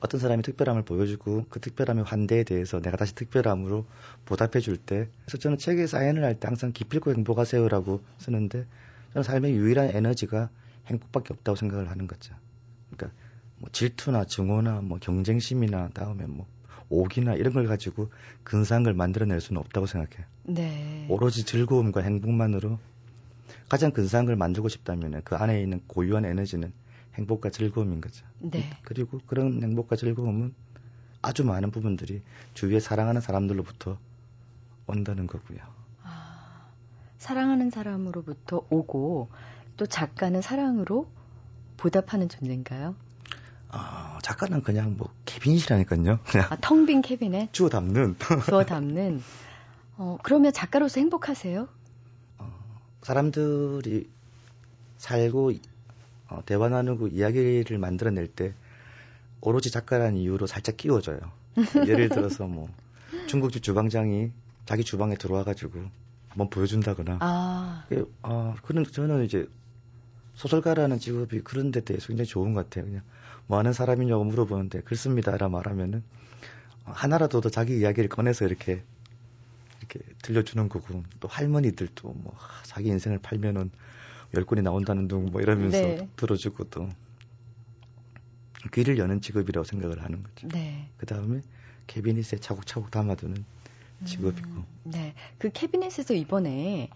어떤 0.00 0.20
사람이 0.20 0.42
특별함을 0.42 0.82
보여주고 0.82 1.46
그 1.48 1.60
특별함의 1.60 2.04
환대에 2.04 2.42
대해서 2.42 2.80
내가 2.80 2.96
다시 2.96 3.14
특별함으로 3.14 3.86
보답해 4.24 4.60
줄 4.60 4.76
때. 4.76 5.08
그래서 5.24 5.38
저는 5.38 5.58
책에 5.58 5.86
사연을 5.86 6.24
할 6.24 6.34
때 6.40 6.48
항상 6.48 6.72
기필코 6.72 7.12
행복하세요라고 7.12 8.00
쓰는데 8.18 8.66
저는 9.12 9.22
삶의 9.22 9.52
유일한 9.54 9.90
에너지가 9.94 10.50
행복밖에 10.86 11.34
없다고 11.34 11.54
생각을 11.56 11.88
하는 11.90 12.06
거죠. 12.08 12.34
그러니까 12.90 13.16
뭐 13.58 13.70
질투나 13.70 14.24
증오나 14.24 14.80
뭐 14.80 14.98
경쟁심이나 14.98 15.90
다음에 15.94 16.26
뭐 16.26 16.46
오기나 16.92 17.34
이런 17.34 17.52
걸 17.54 17.66
가지고 17.66 18.10
근사한 18.44 18.82
걸 18.82 18.92
만들어낼 18.94 19.40
수는 19.40 19.60
없다고 19.60 19.86
생각해요. 19.86 20.26
네. 20.44 21.06
오로지 21.08 21.44
즐거움과 21.44 22.02
행복만으로 22.02 22.78
가장 23.68 23.90
근사한 23.90 24.26
걸 24.26 24.36
만들고 24.36 24.68
싶다면 24.68 25.22
그 25.24 25.34
안에 25.34 25.60
있는 25.60 25.80
고유한 25.86 26.24
에너지는 26.24 26.72
행복과 27.14 27.50
즐거움인 27.50 28.00
거죠. 28.00 28.24
네. 28.38 28.68
그리고 28.82 29.20
그런 29.26 29.62
행복과 29.62 29.96
즐거움은 29.96 30.54
아주 31.22 31.44
많은 31.44 31.70
부분들이 31.70 32.22
주위에 32.54 32.80
사랑하는 32.80 33.20
사람들로부터 33.20 33.98
온다는 34.86 35.26
거고요. 35.26 35.58
아, 36.02 36.66
사랑하는 37.18 37.70
사람으로부터 37.70 38.66
오고 38.68 39.30
또 39.76 39.86
작가는 39.86 40.40
사랑으로 40.42 41.06
보답하는 41.76 42.28
존재인가요? 42.28 42.96
아, 43.72 44.18
작가는 44.22 44.62
그냥 44.62 44.96
뭐 44.96 45.12
캐빈이라니까요. 45.24 46.20
그냥 46.24 46.46
아, 46.50 46.56
텅빈 46.60 47.02
캐비넷 47.02 47.52
주워 47.52 47.68
담는 47.68 48.16
주워 48.46 48.64
담는. 48.64 49.22
어, 49.96 50.18
그러면 50.22 50.52
작가로서 50.52 51.00
행복하세요? 51.00 51.68
사람들이 53.02 54.08
살고 54.98 55.52
어, 56.28 56.42
대화 56.46 56.68
나누고 56.68 57.08
이야기를 57.08 57.78
만들어낼 57.78 58.28
때 58.28 58.54
오로지 59.40 59.70
작가라는 59.70 60.16
이유로 60.16 60.46
살짝 60.46 60.76
끼워져요. 60.76 61.18
예를 61.86 62.08
들어서 62.08 62.46
뭐 62.46 62.68
중국집 63.26 63.62
주방장이 63.62 64.30
자기 64.64 64.84
주방에 64.84 65.16
들어와가지고 65.16 65.80
한번 66.28 66.48
보여준다거나. 66.48 67.18
아, 67.20 67.84
그, 67.88 68.14
어, 68.22 68.54
그런 68.62 68.84
저는 68.84 69.24
이제 69.24 69.48
소설가라는 70.34 70.98
직업이 70.98 71.40
그런 71.40 71.70
데 71.70 71.80
대해서 71.80 72.08
굉장히 72.08 72.26
좋은 72.26 72.52
것 72.52 72.64
같아요. 72.64 72.86
그냥 72.86 73.02
뭐 73.46 73.58
하는 73.58 73.72
사람이냐고 73.72 74.24
물어보는데 74.24 74.80
글 74.82 74.96
씁니다라 74.96 75.48
말하면은 75.48 76.02
하나라도 76.84 77.40
더 77.40 77.48
자기 77.48 77.78
이야기를 77.78 78.08
꺼내서 78.08 78.44
이렇게 78.46 78.82
이렇게 79.78 80.00
들려주는 80.22 80.68
거고 80.68 81.02
또 81.20 81.28
할머니들도 81.28 82.12
뭐 82.12 82.34
아, 82.36 82.62
자기 82.64 82.88
인생을 82.88 83.18
팔면은 83.18 83.70
열 84.34 84.44
권이 84.44 84.62
나온다는 84.62 85.08
둥 85.08 85.26
뭐 85.30 85.40
이러면서 85.40 85.80
네. 85.80 86.08
들어주고 86.16 86.70
또 86.70 86.88
귀를 88.72 88.98
여는 88.98 89.20
직업이라고 89.20 89.64
생각을 89.64 90.02
하는 90.02 90.22
거죠. 90.22 90.48
네. 90.48 90.88
그 90.96 91.06
다음에 91.06 91.40
캐비닛에 91.88 92.38
차곡차곡 92.40 92.90
담아두는 92.90 93.44
직업이고. 94.04 94.48
음, 94.48 94.64
네. 94.84 95.14
그 95.38 95.50
캐비넷에서 95.50 96.14
이번에 96.14 96.88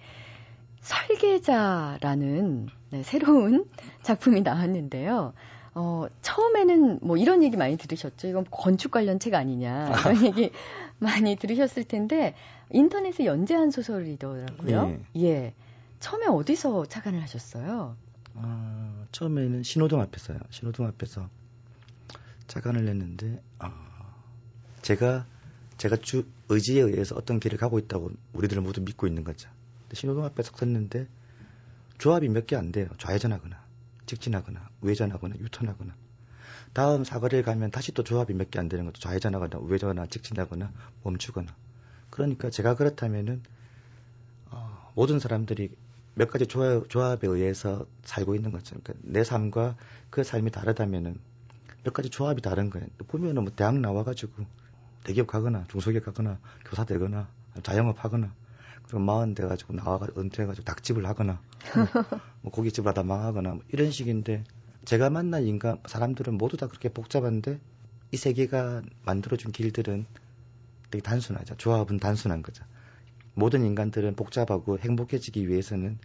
설계자라는 0.80 2.68
네, 2.90 3.02
새로운 3.02 3.66
작품이 4.02 4.42
나왔는데요. 4.42 5.32
어, 5.74 6.06
처음에는 6.22 7.00
뭐 7.02 7.16
이런 7.16 7.42
얘기 7.42 7.56
많이 7.56 7.76
들으셨죠. 7.76 8.28
이건 8.28 8.46
건축 8.50 8.90
관련 8.90 9.18
책 9.18 9.34
아니냐. 9.34 9.90
이런 10.00 10.24
얘기 10.24 10.50
많이 10.98 11.36
들으셨을 11.36 11.84
텐데 11.84 12.34
인터넷에 12.70 13.26
연재한 13.26 13.70
소설이더라고요. 13.70 14.98
예. 15.18 15.54
처음에 16.00 16.26
어디서 16.26 16.86
착안을 16.86 17.20
하셨어요? 17.22 17.96
아, 18.34 19.06
처음에는 19.12 19.62
신호등 19.62 20.00
앞에서요. 20.00 20.38
신호등 20.50 20.86
앞에서 20.86 21.28
착안을 22.46 22.86
했는데, 22.88 23.42
아, 23.58 23.72
제가, 24.82 25.26
제가 25.78 25.96
주, 25.96 26.26
의지에 26.48 26.82
의해서 26.82 27.16
어떤 27.16 27.40
길을 27.40 27.58
가고 27.58 27.78
있다고 27.78 28.10
우리들은 28.34 28.62
모두 28.62 28.80
믿고 28.82 29.06
있는 29.06 29.24
거죠. 29.24 29.50
신호등 29.92 30.24
앞에 30.24 30.42
서 30.42 30.52
섰는데, 30.56 31.06
조합이 31.98 32.28
몇 32.28 32.46
개 32.46 32.56
안 32.56 32.72
돼요. 32.72 32.88
좌회전하거나, 32.98 33.58
직진하거나, 34.06 34.68
우회전하거나, 34.82 35.36
유턴하거나. 35.36 35.94
다음 36.72 37.04
사거리를 37.04 37.42
가면 37.44 37.70
다시 37.70 37.92
또 37.92 38.02
조합이 38.04 38.34
몇 38.34 38.50
개 38.50 38.58
안 38.58 38.68
되는 38.68 38.84
거죠. 38.84 39.00
좌회전하거나, 39.00 39.58
우회전하거나, 39.58 40.06
직진하거나, 40.08 40.72
멈추거나. 41.02 41.54
그러니까 42.10 42.50
제가 42.50 42.74
그렇다면은, 42.76 43.42
어, 44.50 44.92
모든 44.94 45.18
사람들이 45.18 45.70
몇 46.14 46.30
가지 46.30 46.46
조합, 46.46 46.88
조합에 46.88 47.26
의해서 47.28 47.86
살고 48.04 48.34
있는 48.34 48.50
거죠. 48.52 48.76
그러니까 48.82 48.94
내 49.02 49.22
삶과 49.24 49.76
그 50.10 50.24
삶이 50.24 50.50
다르다면은 50.50 51.18
몇 51.84 51.92
가지 51.92 52.08
조합이 52.10 52.40
다른 52.42 52.70
거예요. 52.70 52.86
보면은 53.08 53.44
뭐 53.44 53.52
대학 53.54 53.78
나와가지고 53.78 54.44
대기업 55.04 55.26
가거나 55.26 55.66
중소기업 55.68 56.04
가거나 56.04 56.38
교사 56.64 56.84
되거나 56.84 57.28
자영업 57.62 58.02
하거나 58.04 58.32
그리고 58.86 59.00
마흔 59.00 59.34
돼가지고 59.34 59.74
나와가 59.74 60.06
은퇴해가지고 60.16 60.64
닭집을 60.64 61.06
하거나 61.06 61.40
뭐 62.42 62.52
고깃집을 62.52 62.88
하다 62.88 63.02
망하거나 63.02 63.54
뭐 63.54 63.62
이런 63.72 63.90
식인데 63.90 64.44
제가 64.84 65.10
만난 65.10 65.44
인간 65.46 65.78
사람들은 65.86 66.34
모두 66.38 66.56
다 66.56 66.68
그렇게 66.68 66.88
복잡한데 66.88 67.58
이 68.12 68.16
세계가 68.16 68.82
만들어준 69.04 69.52
길들은 69.52 70.06
되게 70.90 71.02
단순하죠. 71.02 71.56
조합은 71.56 71.98
단순한 71.98 72.42
거죠. 72.42 72.64
모든 73.34 73.64
인간들은 73.64 74.14
복잡하고 74.14 74.78
행복해지기 74.78 75.48
위해서는 75.48 75.98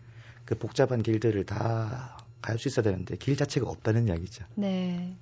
그 0.46 0.58
복잡한 0.58 1.04
길들을 1.04 1.46
다 1.46 2.17
갈 2.41 2.58
수 2.58 2.67
있어야 2.67 2.84
되는데 2.84 3.15
길 3.17 3.38
자체가 3.38 3.70
없다는 3.70 4.08
이야기죠. 4.08 4.44
네. 4.56 5.15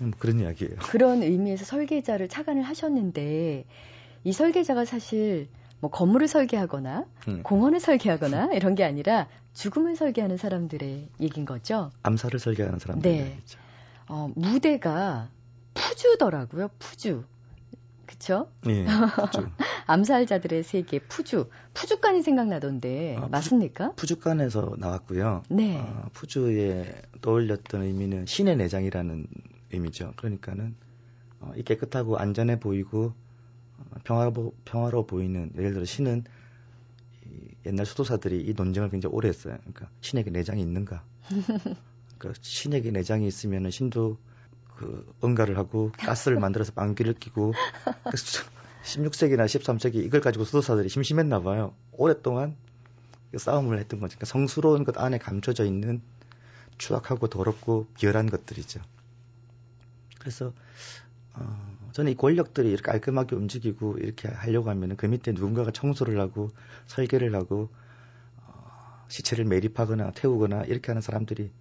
음, 0.00 0.10
그런 0.18 0.40
이야기예요. 0.40 0.76
그런 0.78 1.22
의미에서 1.22 1.64
설계자를 1.64 2.28
착안을 2.28 2.62
하셨는데 2.62 3.64
이 4.24 4.32
설계자가 4.32 4.84
사실 4.84 5.48
뭐 5.82 5.90
건물을 5.90 6.28
설계하거나 6.28 7.04
음, 7.26 7.42
공원을 7.42 7.80
설계하거나 7.80 8.52
이런 8.54 8.76
게 8.76 8.84
아니라 8.84 9.26
죽음을 9.52 9.96
설계하는 9.96 10.36
사람들의 10.36 11.08
얘기인 11.20 11.44
거죠. 11.44 11.90
암살을 12.04 12.38
설계하는 12.38 12.78
사람들 12.78 13.10
네. 13.10 13.38
어, 14.08 14.30
무대가 14.36 15.28
푸주더라고요. 15.74 16.68
푸주. 16.78 17.24
그쵸? 18.06 18.48
예, 18.68 18.84
그렇죠. 18.84 19.50
암살자들의 19.86 20.62
세계 20.62 21.00
푸주. 21.00 21.48
푸주간이 21.74 22.22
생각나던데 22.22 23.16
아, 23.16 23.22
푸주- 23.22 23.30
맞습니까? 23.30 23.92
푸주간에서 23.96 24.74
나왔고요. 24.78 25.42
네. 25.48 25.78
어, 25.80 26.04
푸주에 26.12 27.02
떠올렸던 27.22 27.82
의미는 27.82 28.26
신의 28.26 28.56
내장이라는 28.56 29.26
의미죠. 29.72 30.12
그러니까는 30.16 30.76
어, 31.40 31.52
이 31.56 31.64
깨끗하고 31.64 32.18
안전해 32.18 32.60
보이고 32.60 33.06
어, 33.06 33.14
평화로, 34.04 34.54
평화로 34.64 35.06
보이는 35.06 35.50
예를 35.56 35.74
들어 35.74 35.84
신은 35.84 36.24
이 37.26 37.54
옛날 37.66 37.86
수도사들이 37.86 38.42
이 38.42 38.54
논쟁을 38.54 38.90
굉장히 38.90 39.14
오래 39.14 39.28
했어요. 39.28 39.56
그러니까 39.60 39.88
신에게 40.00 40.30
내장이 40.30 40.60
있는가? 40.60 41.04
그 42.18 42.32
신에게 42.40 42.90
내장이 42.90 43.26
있으면 43.26 43.70
신도 43.70 44.18
그 44.76 45.14
응가를 45.22 45.58
하고 45.58 45.92
가스를 45.96 46.38
만들어서 46.40 46.72
방귀를 46.72 47.14
끼고 47.14 47.52
16세기나 48.84 49.46
13세기 49.46 49.96
이걸 49.96 50.20
가지고 50.20 50.44
수도사들이 50.44 50.88
심심했나 50.88 51.40
봐요. 51.40 51.74
오랫동안 51.92 52.56
그 53.30 53.38
싸움을 53.38 53.78
했던 53.78 54.00
거죠. 54.00 54.16
그러니까 54.16 54.26
성스러운 54.26 54.84
것 54.84 54.98
안에 54.98 55.18
감춰져 55.18 55.64
있는 55.64 56.02
추악하고 56.78 57.28
더럽고 57.28 57.86
비열한 57.94 58.28
것들이죠. 58.28 58.80
그래서 60.18 60.52
어, 61.34 61.71
저는 61.92 62.12
이 62.12 62.14
권력들이 62.16 62.68
이렇게 62.68 62.82
깔끔하게 62.82 63.36
움직이고 63.36 63.98
이렇게 63.98 64.28
하려고 64.28 64.70
하면 64.70 64.96
그 64.96 65.06
밑에 65.06 65.32
누군가가 65.32 65.70
청소를 65.70 66.18
하고 66.20 66.50
설계를 66.86 67.34
하고 67.34 67.68
어, 68.38 69.04
시체를 69.08 69.44
매립하거나 69.44 70.12
태우거나 70.12 70.64
이렇게 70.64 70.88
하는 70.88 71.02
사람들이 71.02 71.52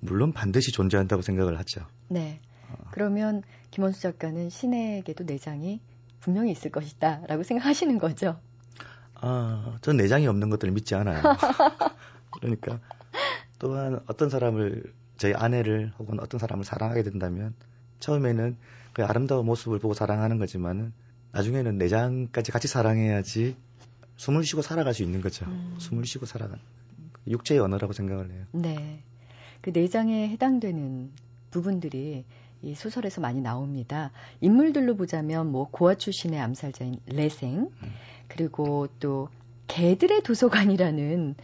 물론 0.00 0.32
반드시 0.32 0.72
존재한다고 0.72 1.22
생각을 1.22 1.58
하죠. 1.58 1.86
네. 2.08 2.40
어. 2.68 2.74
그러면 2.92 3.42
김원수 3.70 4.00
작가는 4.00 4.48
신에게도 4.48 5.24
내장이 5.24 5.80
분명히 6.20 6.52
있을 6.52 6.70
것이다 6.70 7.22
라고 7.26 7.42
생각하시는 7.42 7.98
거죠. 7.98 8.38
아, 9.14 9.78
전 9.82 9.96
내장이 9.96 10.26
없는 10.26 10.48
것들을 10.50 10.72
믿지 10.72 10.94
않아요. 10.94 11.22
그러니까 12.30 12.80
또한 13.58 14.00
어떤 14.06 14.30
사람을 14.30 14.94
저희 15.16 15.34
아내를 15.34 15.92
혹은 15.98 16.20
어떤 16.20 16.38
사람을 16.38 16.64
사랑하게 16.64 17.02
된다면 17.02 17.54
처음에는 18.00 18.56
그 18.92 19.04
아름다운 19.04 19.46
모습을 19.46 19.78
보고 19.78 19.94
사랑하는 19.94 20.38
거지만은 20.38 20.92
나중에는 21.32 21.78
내장까지 21.78 22.50
같이 22.50 22.66
사랑해야지 22.68 23.56
숨을 24.16 24.44
쉬고 24.44 24.62
살아갈 24.62 24.92
수 24.92 25.02
있는 25.02 25.20
거죠. 25.20 25.46
음. 25.46 25.76
숨을 25.78 26.04
쉬고 26.04 26.26
살아간 26.26 26.58
육체의 27.26 27.60
언어라고 27.60 27.92
생각을 27.92 28.30
해요. 28.30 28.44
네. 28.52 29.02
그 29.60 29.70
내장에 29.70 30.28
해당되는 30.28 31.10
부분들이 31.50 32.24
이 32.62 32.74
소설에서 32.74 33.20
많이 33.20 33.40
나옵니다. 33.40 34.10
인물들로 34.40 34.96
보자면 34.96 35.50
뭐 35.50 35.68
고아 35.70 35.94
출신의 35.94 36.38
암살자인 36.40 37.00
레생 37.06 37.70
그리고 38.28 38.88
또 38.98 39.28
개들의 39.68 40.22
도서관이라는 40.22 41.34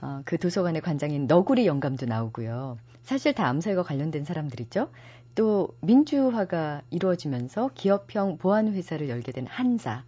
어, 0.00 0.22
그 0.24 0.38
도서관의 0.38 0.80
관장인 0.80 1.26
너구리 1.26 1.66
영감도 1.66 2.06
나오고요. 2.06 2.78
사실 3.02 3.34
다 3.34 3.46
암살과 3.48 3.82
관련된 3.82 4.24
사람들이죠. 4.24 4.90
또 5.34 5.68
민주화가 5.80 6.82
이루어지면서 6.90 7.70
기업형 7.74 8.38
보안 8.38 8.72
회사를 8.72 9.08
열게 9.08 9.32
된 9.32 9.46
한자, 9.46 10.04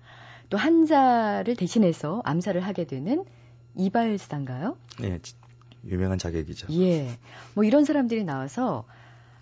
또 0.51 0.57
한자를 0.59 1.57
대신해서 1.57 2.21
암살을 2.25 2.61
하게 2.61 2.85
되는 2.85 3.25
이발사인가요? 3.75 4.77
예, 5.03 5.19
지- 5.21 5.35
유명한 5.87 6.19
자격이죠. 6.19 6.69
예. 6.73 7.19
뭐 7.55 7.65
이런 7.65 7.85
사람들이 7.85 8.25
나와서 8.25 8.85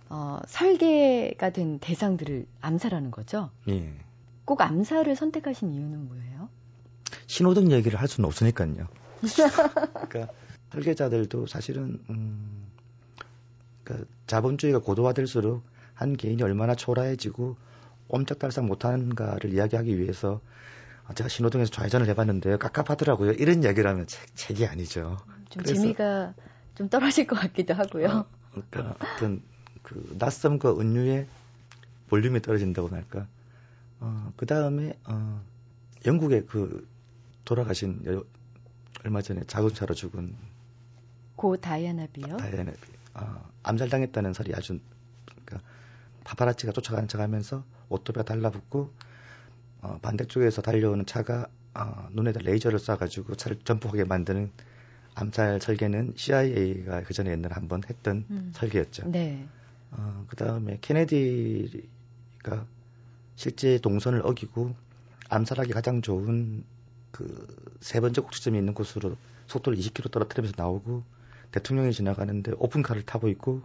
어, 0.09 0.41
설계가 0.47 1.51
된 1.51 1.79
대상들을 1.79 2.47
암살하는 2.61 3.11
거죠. 3.11 3.51
예. 3.69 3.93
꼭 4.45 4.61
암살을 4.61 5.17
선택하신 5.17 5.73
이유는 5.73 6.09
뭐예요? 6.09 6.49
신호등 7.27 7.71
얘기를 7.73 8.01
할 8.01 8.09
수는 8.09 8.27
없으니까요. 8.27 8.89
그러니까 9.95 10.33
설계자들도 10.73 11.47
사실은 11.47 12.01
음, 12.11 12.67
그러니까 13.85 14.09
자본주의가 14.27 14.81
고도화될수록 14.81 15.63
한 16.03 16.17
개인이 16.17 16.43
얼마나 16.43 16.75
초라해지고 16.75 17.57
옴짝달싹 18.09 18.65
못하는가를 18.67 19.53
이야기하기 19.55 19.99
위해서 19.99 20.41
아, 21.07 21.15
제가 21.15 21.29
신호등에서 21.29 21.71
좌회전을 21.71 22.09
해봤는데요. 22.09 22.59
깝깝하더라고요. 22.59 23.33
이런 23.33 23.63
이야기를 23.63 23.89
하면 23.91 24.07
책, 24.07 24.35
책이 24.37 24.67
아니죠. 24.67 25.17
좀 25.49 25.63
그래서- 25.63 25.81
재미가 25.81 26.35
좀 26.75 26.89
떨어질 26.89 27.27
것 27.27 27.37
같기도 27.37 27.75
하고요. 27.75 28.27
그러니까 28.71 28.97
어떤 29.15 29.43
그 29.83 30.15
낯섦과 30.19 30.79
은유의 30.79 31.27
볼륨이 32.09 32.41
떨어진다고 32.43 32.89
할까. 32.91 33.27
어, 34.01 34.33
그 34.37 34.47
다음에 34.47 34.95
어, 35.05 35.41
영국의 36.05 36.47
그 36.47 36.87
돌아가신 37.45 38.03
여- 38.07 38.25
얼마 39.05 39.23
전에 39.23 39.43
자동차로 39.47 39.95
죽은 39.95 40.35
고 41.37 41.57
다이아나비요. 41.57 42.37
다이애나 42.37 42.73
어, 43.15 43.51
암살당했다는 43.65 44.33
설이 44.33 44.55
아주 44.55 44.79
파파라치가 46.25 46.73
쫓아가는 46.73 47.09
척하면서 47.09 47.65
오토바이 47.89 48.25
달라붙고 48.25 48.93
어, 49.83 49.99
반대쪽에서 50.03 50.63
달려오는 50.63 51.07
차가 51.07 51.49
어, 51.75 52.09
눈에다 52.13 52.41
레이저를 52.43 52.79
쏴가지고 52.79 53.37
차를 53.37 53.59
점프하게 53.65 54.05
만드는 54.05 54.51
암살 55.15 55.61
설계는 55.61 56.15
CIA가 56.17 57.03
그 57.03 57.13
전에 57.15 57.31
옛날에 57.33 57.55
한번 57.55 57.83
했던 57.89 58.25
음. 58.31 58.53
설계였죠. 58.55 59.11
네. 59.11 59.47
어, 59.91 60.25
그 60.29 60.37
다음에 60.37 60.79
케네디가 60.81 62.67
실제 63.37 63.79
동선을 63.79 64.23
어기고 64.25 64.75
암살하기 65.29 65.73
가장 65.73 66.03
좋은 66.03 66.65
그 67.11 67.63
세 67.83 68.01
번째 68.01 68.21
꼭지점이 68.23 68.57
있는 68.57 68.75
곳으로 68.75 69.17
속도를 69.49 69.77
20km 69.77 70.11
떨어뜨리면서 70.13 70.55
나오고 70.57 71.03
대통령이 71.51 71.93
지나가는데 71.93 72.53
오픈카를 72.57 73.03
타고 73.03 73.29
있고 73.29 73.61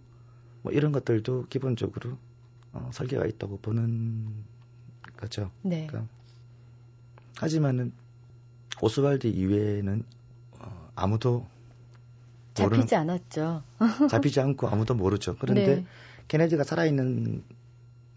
뭐 0.63 0.73
이런 0.73 0.91
것들도 0.91 1.45
기본적으로 1.49 2.17
어, 2.73 2.89
설계가 2.93 3.25
있다고 3.25 3.59
보는 3.59 4.43
거죠. 5.17 5.51
네. 5.61 5.87
그러니까 5.87 6.11
하지만은 7.37 7.93
오스왈드 8.81 9.27
이외에는 9.27 10.03
어, 10.59 10.89
아무도 10.95 11.47
잡히지 12.53 12.95
않았죠. 12.95 13.63
잡히지 14.09 14.39
않고 14.39 14.67
아무도 14.67 14.95
모르죠. 14.95 15.35
그런데 15.37 15.75
네. 15.77 15.85
케네디가 16.27 16.63
살아있는 16.63 17.43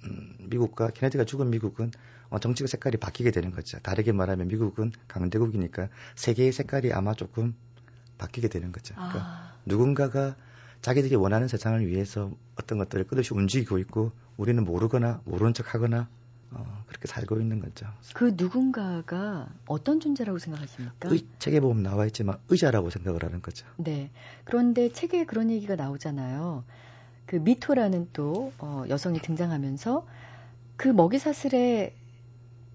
음, 0.04 0.36
미국과 0.48 0.90
케네디가 0.90 1.24
죽은 1.24 1.50
미국은 1.50 1.90
어, 2.30 2.38
정치가 2.38 2.66
색깔이 2.66 2.96
바뀌게 2.96 3.30
되는 3.32 3.50
거죠. 3.50 3.78
다르게 3.80 4.12
말하면 4.12 4.48
미국은 4.48 4.92
강대국이니까 5.08 5.88
세계의 6.14 6.52
색깔이 6.52 6.92
아마 6.92 7.14
조금 7.14 7.54
바뀌게 8.18 8.48
되는 8.48 8.72
거죠. 8.72 8.94
그러니까 8.94 9.20
아. 9.20 9.54
누군가가 9.66 10.36
자기들이 10.80 11.16
원하는 11.16 11.48
세상을 11.48 11.86
위해서 11.86 12.30
어떤 12.56 12.78
것들을 12.78 13.04
끝없이 13.04 13.34
움직이고 13.34 13.78
있고 13.78 14.12
우리는 14.40 14.64
모르거나 14.64 15.20
모르는 15.26 15.52
척 15.52 15.74
하거나 15.74 16.08
어, 16.52 16.82
그렇게 16.86 17.06
살고 17.06 17.38
있는 17.40 17.60
거죠. 17.60 17.86
그 18.14 18.34
누군가가 18.36 19.48
어떤 19.66 20.00
존재라고 20.00 20.38
생각하십니까? 20.38 21.10
의, 21.10 21.26
책에 21.38 21.60
보면 21.60 21.82
나와 21.82 22.06
있지만 22.06 22.38
의자라고 22.48 22.88
생각을 22.88 23.22
하는 23.22 23.42
거죠. 23.42 23.66
네. 23.76 24.10
그런데 24.44 24.90
책에 24.90 25.26
그런 25.26 25.50
얘기가 25.50 25.76
나오잖아요. 25.76 26.64
그 27.26 27.36
미토라는 27.36 28.08
또 28.14 28.52
어, 28.58 28.84
여성이 28.88 29.20
등장하면서 29.20 30.06
그 30.76 30.88
먹이 30.88 31.18
사슬에 31.18 31.94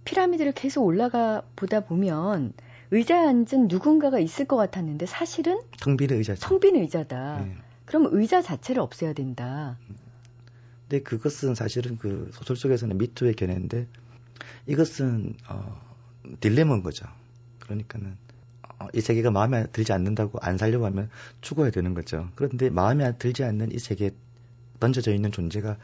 피라미드를 0.06 0.52
계속 0.52 0.86
올라가 0.86 1.42
보다 1.56 1.80
보면 1.80 2.54
의자에 2.92 3.26
앉은 3.28 3.68
누군가가 3.68 4.20
있을 4.20 4.46
것 4.46 4.56
같았는데 4.56 5.08
사실은 5.08 5.60
텅 5.82 5.98
빈 5.98 6.12
의자. 6.12 6.36
텅빈 6.36 6.76
의자다. 6.76 7.40
네. 7.40 7.56
그럼 7.86 8.08
의자 8.12 8.44
자체를 8.44 8.82
없애야 8.82 9.14
된다. 9.14 9.78
근데 10.96 11.04
그것은 11.04 11.56
사실은 11.56 11.98
그 11.98 12.30
소설 12.32 12.56
속에서는 12.56 12.98
미투의 12.98 13.34
견해인데 13.34 13.88
이것은 14.66 15.36
어, 15.50 15.82
딜레마인 16.40 16.84
거죠. 16.84 17.06
그러니까는 17.60 18.16
어, 18.80 18.88
이 18.94 19.02
세계가 19.02 19.32
마음에 19.32 19.66
들지 19.74 19.92
않는다고 19.92 20.40
안 20.42 20.58
살려고 20.58 20.86
하면 20.86 21.10
죽어야 21.42 21.70
되는 21.72 21.94
거죠. 21.94 22.30
그런데 22.36 22.70
마음에 22.70 23.18
들지 23.18 23.44
않는 23.44 23.74
이 23.74 23.80
세계에 23.80 24.12
던져져 24.80 25.14
있는 25.14 25.34
존재가 25.34 25.78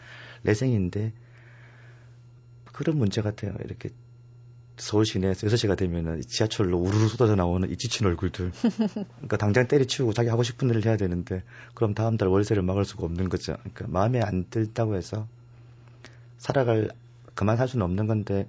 내생인데 0.43 1.12
그런 2.71 2.97
문제 2.97 3.21
같아요. 3.21 3.54
이렇게 3.65 3.89
서울 4.82 5.06
시내에서 5.06 5.48
6시가 5.48 5.78
되면은 5.78 6.22
지하철로 6.22 6.78
우르르 6.78 7.08
쏟아져 7.08 7.36
나오는 7.36 7.70
이 7.70 7.78
지친 7.78 8.08
얼굴들. 8.08 8.52
그러니까 8.52 9.38
당장 9.38 9.67
때려치우고 9.67 10.13
자기 10.13 10.30
하고 10.30 10.44
싶은 10.44 10.70
일을 10.70 10.86
해야 10.86 10.98
되는데 10.98 11.44
그럼 11.74 11.94
다음 11.94 12.17
달 12.17 12.28
월세를 12.30 12.63
막을 12.63 12.86
수가 12.86 13.06
없는 13.06 13.30
거죠. 13.30 13.56
그러니까 13.60 13.86
마음에 13.88 14.22
안 14.22 14.46
들다고 14.50 14.96
해서 14.96 15.28
살아갈 16.38 16.89
그만 17.36 17.58
살 17.58 17.67
수는 17.67 17.84
없는 17.86 18.08
건데 18.08 18.48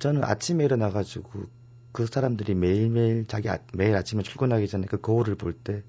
저는 0.00 0.24
아침에 0.24 0.64
일어나 0.64 0.90
가지고 0.90 1.44
그 1.92 2.06
사람들이 2.06 2.54
매일매일 2.54 3.26
자기 3.26 3.48
아, 3.48 3.58
매일 3.72 3.94
아침에 3.96 4.22
출근하기 4.22 4.66
전에 4.68 4.86
그 4.86 5.00
거울을 5.00 5.34
볼 5.36 5.52
때 5.52 5.82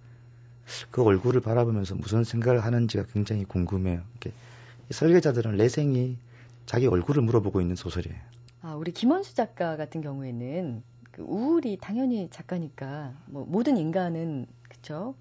그 0.91 1.03
얼굴을 1.03 1.41
바라보면서 1.41 1.95
무슨 1.95 2.23
생각을 2.23 2.63
하는지가 2.63 3.05
굉장히 3.13 3.45
궁금해요. 3.45 4.01
이렇게 4.11 4.33
설계자들은 4.89 5.57
내생이 5.57 6.17
자기 6.65 6.87
얼굴을 6.87 7.21
물어보고 7.23 7.61
있는 7.61 7.75
소설이에요. 7.75 8.19
아, 8.67 8.75
우리 8.75 8.91
김원수 8.91 9.33
작가 9.33 9.77
같은 9.77 10.01
경우에는 10.01 10.83
그 11.11 11.21
우울이 11.21 11.77
당연히 11.79 12.27
작가니까 12.29 13.15
뭐 13.27 13.45
모든 13.45 13.77
인간은 13.77 14.45
그쵸 14.67 15.15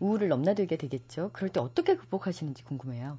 우울을 0.00 0.26
넘나들게 0.26 0.76
되겠죠. 0.76 1.30
그럴 1.32 1.50
때 1.50 1.60
어떻게 1.60 1.94
극복하시는지 1.96 2.64
궁금해요. 2.64 3.18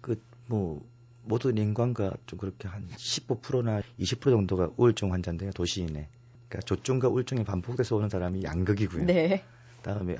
그 0.00 0.16
뭐 0.46 0.84
모든 1.24 1.56
인간과 1.56 2.12
좀 2.26 2.38
그렇게 2.38 2.68
한 2.68 2.88
15%나 2.88 3.80
20% 3.98 4.22
정도가 4.22 4.70
우울증 4.76 5.12
환자인데요, 5.12 5.52
도시인에. 5.52 6.08
그러니까 6.48 6.66
조증과 6.66 7.08
우울증이 7.08 7.44
반복돼서 7.44 7.96
오는 7.96 8.08
사람이 8.08 8.42
양극이고요. 8.42 9.06
네. 9.06 9.44
다음에 9.82 10.16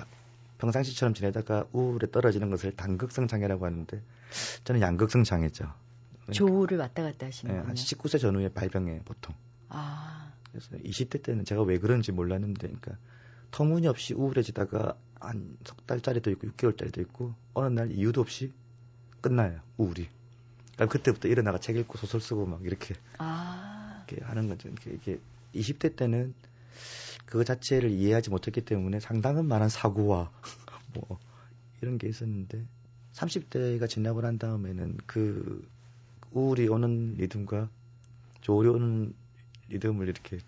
평상시처럼 0.59 1.15
지내다가 1.15 1.67
우울에 1.73 2.11
떨어지는 2.11 2.51
것을 2.51 2.73
단극성 2.73 3.27
장애라고 3.27 3.67
하는데 3.67 4.01
저는 4.65 4.81
양극성 4.81 5.25
장애죠. 5.25 5.73
그러니까 6.33 6.55
조우를 6.55 6.79
왔다 6.79 7.03
갔다 7.03 7.27
하시는 7.27 7.55
네, 7.55 7.61
한 7.61 7.75
19세 7.75 8.19
전후에 8.21 8.49
발병해 8.51 9.03
보통. 9.05 9.35
아. 9.69 10.33
그래서 10.51 10.77
20대 10.77 11.23
때는 11.23 11.45
제가 11.45 11.63
왜 11.63 11.79
그런지 11.79 12.13
몰랐는데, 12.13 12.69
그러니까 12.69 12.97
터무니없이 13.51 14.15
우울해지다가 14.15 14.97
한 15.21 15.57
석 15.65 15.87
달짜리도 15.87 16.31
있고 16.33 16.49
6개월짜리도 16.49 17.01
있고 17.03 17.35
어느 17.55 17.73
날 17.73 17.93
이유도 17.93 18.21
없이 18.21 18.53
끝나요 19.21 19.61
우울이. 19.77 20.09
그러니까 20.75 20.87
그때부터 20.87 21.29
일어나가 21.29 21.59
책 21.59 21.77
읽고 21.77 21.97
소설 21.99 22.21
쓰고 22.21 22.47
막 22.47 22.65
이렇게, 22.65 22.95
아. 23.19 24.05
이렇게 24.09 24.25
하는 24.25 24.49
거죠. 24.49 24.69
이게, 24.69 24.91
이게 24.93 25.21
20대 25.55 25.95
때는 25.97 26.35
그거 27.27 27.45
자체를 27.45 27.91
이해하지 27.91 28.31
못했기 28.31 28.63
때문에 28.63 29.01
상당한 29.01 29.47
많은 29.47 29.69
사고와 29.69 30.31
뭐 30.95 31.19
이런 31.81 31.99
게 31.99 32.09
있었는데 32.09 32.65
30대가 33.13 33.89
지나고 33.89 34.23
난 34.23 34.39
다음에는 34.39 34.99
그 35.07 35.67
우울이 36.33 36.69
오는 36.69 37.15
리듬과 37.15 37.69
조울이 38.41 38.69
오는 38.69 39.15
리듬을 39.69 40.09
이렇게 40.09 40.39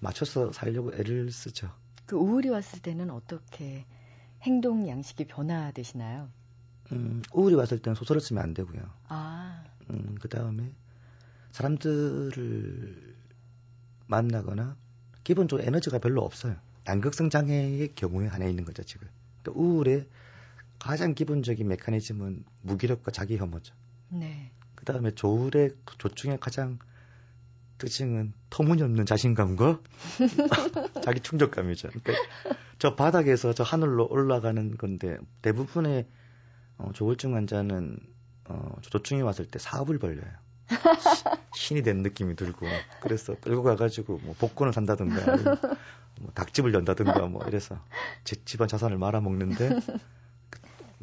맞춰서 0.00 0.52
살려고 0.52 0.94
애를 0.94 1.30
쓰죠. 1.30 1.70
그 2.06 2.16
우울이 2.16 2.48
왔을 2.48 2.80
때는 2.80 3.10
어떻게 3.10 3.84
행동 4.42 4.88
양식이 4.88 5.26
변화되시나요? 5.26 6.28
음, 6.92 7.22
우울이 7.32 7.54
왔을 7.54 7.80
때는 7.80 7.94
소설을 7.94 8.20
쓰면 8.20 8.42
안 8.42 8.54
되고요. 8.54 8.80
아. 9.08 9.64
음, 9.90 10.16
그 10.20 10.28
다음에 10.28 10.72
사람들을 11.52 13.16
만나거나 14.06 14.76
기본적으로 15.24 15.66
에너지가 15.66 15.98
별로 15.98 16.22
없어요. 16.22 16.56
양극성 16.86 17.28
장애의 17.28 17.94
경우에 17.94 18.26
하나 18.28 18.46
있는 18.46 18.64
거죠, 18.64 18.82
지금. 18.82 19.08
그러니까 19.42 19.62
우울의 19.62 20.08
가장 20.78 21.14
기본적인 21.14 21.66
메커니즘은 21.68 22.44
무기력과 22.62 23.10
자기 23.10 23.36
혐오죠. 23.36 23.74
네. 24.08 24.50
그 24.78 24.84
다음에 24.84 25.10
조울의 25.10 25.72
조충의 25.98 26.38
가장 26.38 26.78
특징은 27.78 28.32
터무니없는 28.48 29.06
자신감과 29.06 29.80
자기 31.02 31.18
충족감이죠. 31.18 31.88
그러니까 31.88 32.12
저 32.78 32.94
바닥에서 32.94 33.52
저 33.54 33.64
하늘로 33.64 34.06
올라가는 34.08 34.76
건데 34.78 35.18
대부분의 35.42 36.06
어, 36.76 36.92
조울증 36.94 37.34
환자는 37.34 37.98
어, 38.44 38.76
조충이 38.82 39.20
왔을 39.22 39.46
때 39.46 39.58
사업을 39.58 39.98
벌려요. 39.98 40.30
신이 41.56 41.82
된 41.82 42.02
느낌이 42.02 42.36
들고 42.36 42.64
그래서 43.00 43.34
끌고 43.40 43.64
가가지고 43.64 44.20
뭐 44.22 44.36
복권을 44.38 44.72
산다든가 44.72 45.34
뭐 46.20 46.30
닭집을 46.34 46.72
연다든가 46.72 47.26
뭐 47.26 47.44
이래서 47.48 47.82
제 48.22 48.36
집안 48.44 48.68
자산을 48.68 48.96
말아먹는데 48.96 49.80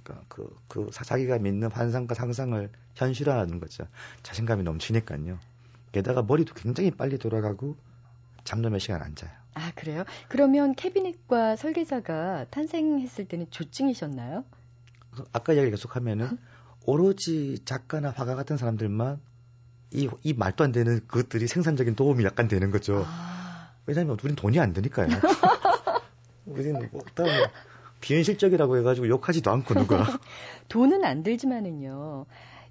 그러니까 0.06 0.26
그, 0.30 0.56
그 0.68 0.90
자기가 0.92 1.40
믿는 1.40 1.72
환상과 1.72 2.14
상상을 2.14 2.70
현실화하는 2.94 3.60
거죠. 3.60 3.88
자신감이 4.24 4.64
넘치니까요. 4.64 5.40
게다가 5.92 6.22
머리도 6.22 6.54
굉장히 6.54 6.92
빨리 6.92 7.18
돌아가고 7.18 7.76
잠도 8.44 8.70
몇 8.70 8.80
시간 8.80 9.02
안 9.02 9.16
자요. 9.16 9.32
아, 9.56 9.72
그래요? 9.76 10.04
그러면 10.30 10.76
캐비넷과 10.76 11.56
설계자가 11.56 12.46
탄생했을 12.52 13.26
때는 13.26 13.48
조증이셨나요? 13.50 14.46
아까 15.34 15.54
이야기 15.54 15.72
계속하면은 15.72 16.38
오로지 16.86 17.60
작가나 17.66 18.12
화가 18.12 18.36
같은 18.36 18.58
사람들만 18.58 19.20
이, 19.92 20.10
이 20.24 20.34
말도 20.34 20.64
안 20.64 20.72
되는 20.72 21.00
그것들이 21.08 21.48
생산적인 21.48 21.96
도움이 21.96 22.24
약간 22.26 22.48
되는 22.48 22.70
거죠. 22.70 23.04
아... 23.08 23.72
왜냐하면 23.86 24.18
우리는 24.20 24.36
돈이 24.36 24.60
안 24.60 24.74
드니까요. 24.74 25.08
우리는 26.46 26.90
뭐, 26.92 27.02
다음에 27.16 27.32
비현실적이라고 28.02 28.78
해가지고 28.78 29.08
욕하지도 29.08 29.52
않고 29.52 29.74
누가. 29.74 30.06
돈은 30.70 31.04
안 31.04 31.24
들지만은요. 31.24 32.26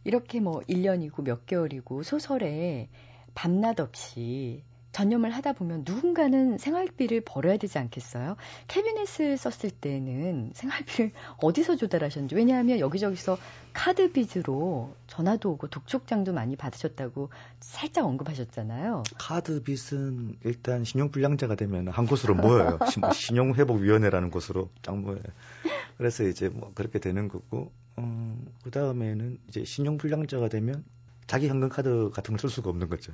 이렇게 0.05 0.41
뭐 0.41 0.61
1년이고 0.69 1.23
몇 1.23 1.47
개월이고 1.47 2.03
소설에 2.03 2.89
밤낮 3.35 3.81
없이 3.81 4.63
전념을 4.95 5.31
하다 5.31 5.55
보면 5.55 5.83
누군가는 5.85 6.57
생활비를 6.57 7.23
벌어야 7.23 7.57
되지 7.57 7.79
않겠어요? 7.79 8.37
캐비넷을 8.69 9.37
썼을 9.37 9.73
때는 9.73 10.53
생활비를 10.55 11.11
어디서 11.43 11.77
조달하셨는지. 11.77 12.37
왜냐하면 12.37 12.79
여기저기서 12.79 13.37
카드 13.73 14.13
빚으로 14.13 14.95
전화도 15.09 15.51
오고 15.51 15.67
독촉장도 15.67 16.33
많이 16.33 16.55
받으셨다고 16.55 17.31
살짝 17.59 18.07
언급하셨잖아요. 18.07 19.03
카드 19.19 19.63
빚은 19.65 20.37
일단 20.45 20.85
신용불량자가 20.85 21.57
되면 21.57 21.89
한 21.89 22.07
곳으로 22.07 22.37
모여요. 22.37 22.79
신용회복위원회라는 23.13 24.31
곳으로 24.31 24.71
쫙 24.83 24.97
모여요. 24.97 25.23
그래서 25.99 26.23
이제 26.23 26.49
뭐 26.49 26.71
그렇게 26.73 27.01
되는 27.01 27.27
거고, 27.29 27.73
어, 27.97 28.37
그 28.63 28.71
다음에는 28.71 29.39
이제 29.49 29.65
신용불량자가 29.65 30.49
되면 30.49 30.85
자기 31.27 31.49
현금 31.49 31.69
카드 31.69 32.11
같은 32.15 32.37
걸 32.37 32.39
쓸 32.39 32.51
수가 32.51 32.71
없는 32.71 32.89
거죠. 32.89 33.13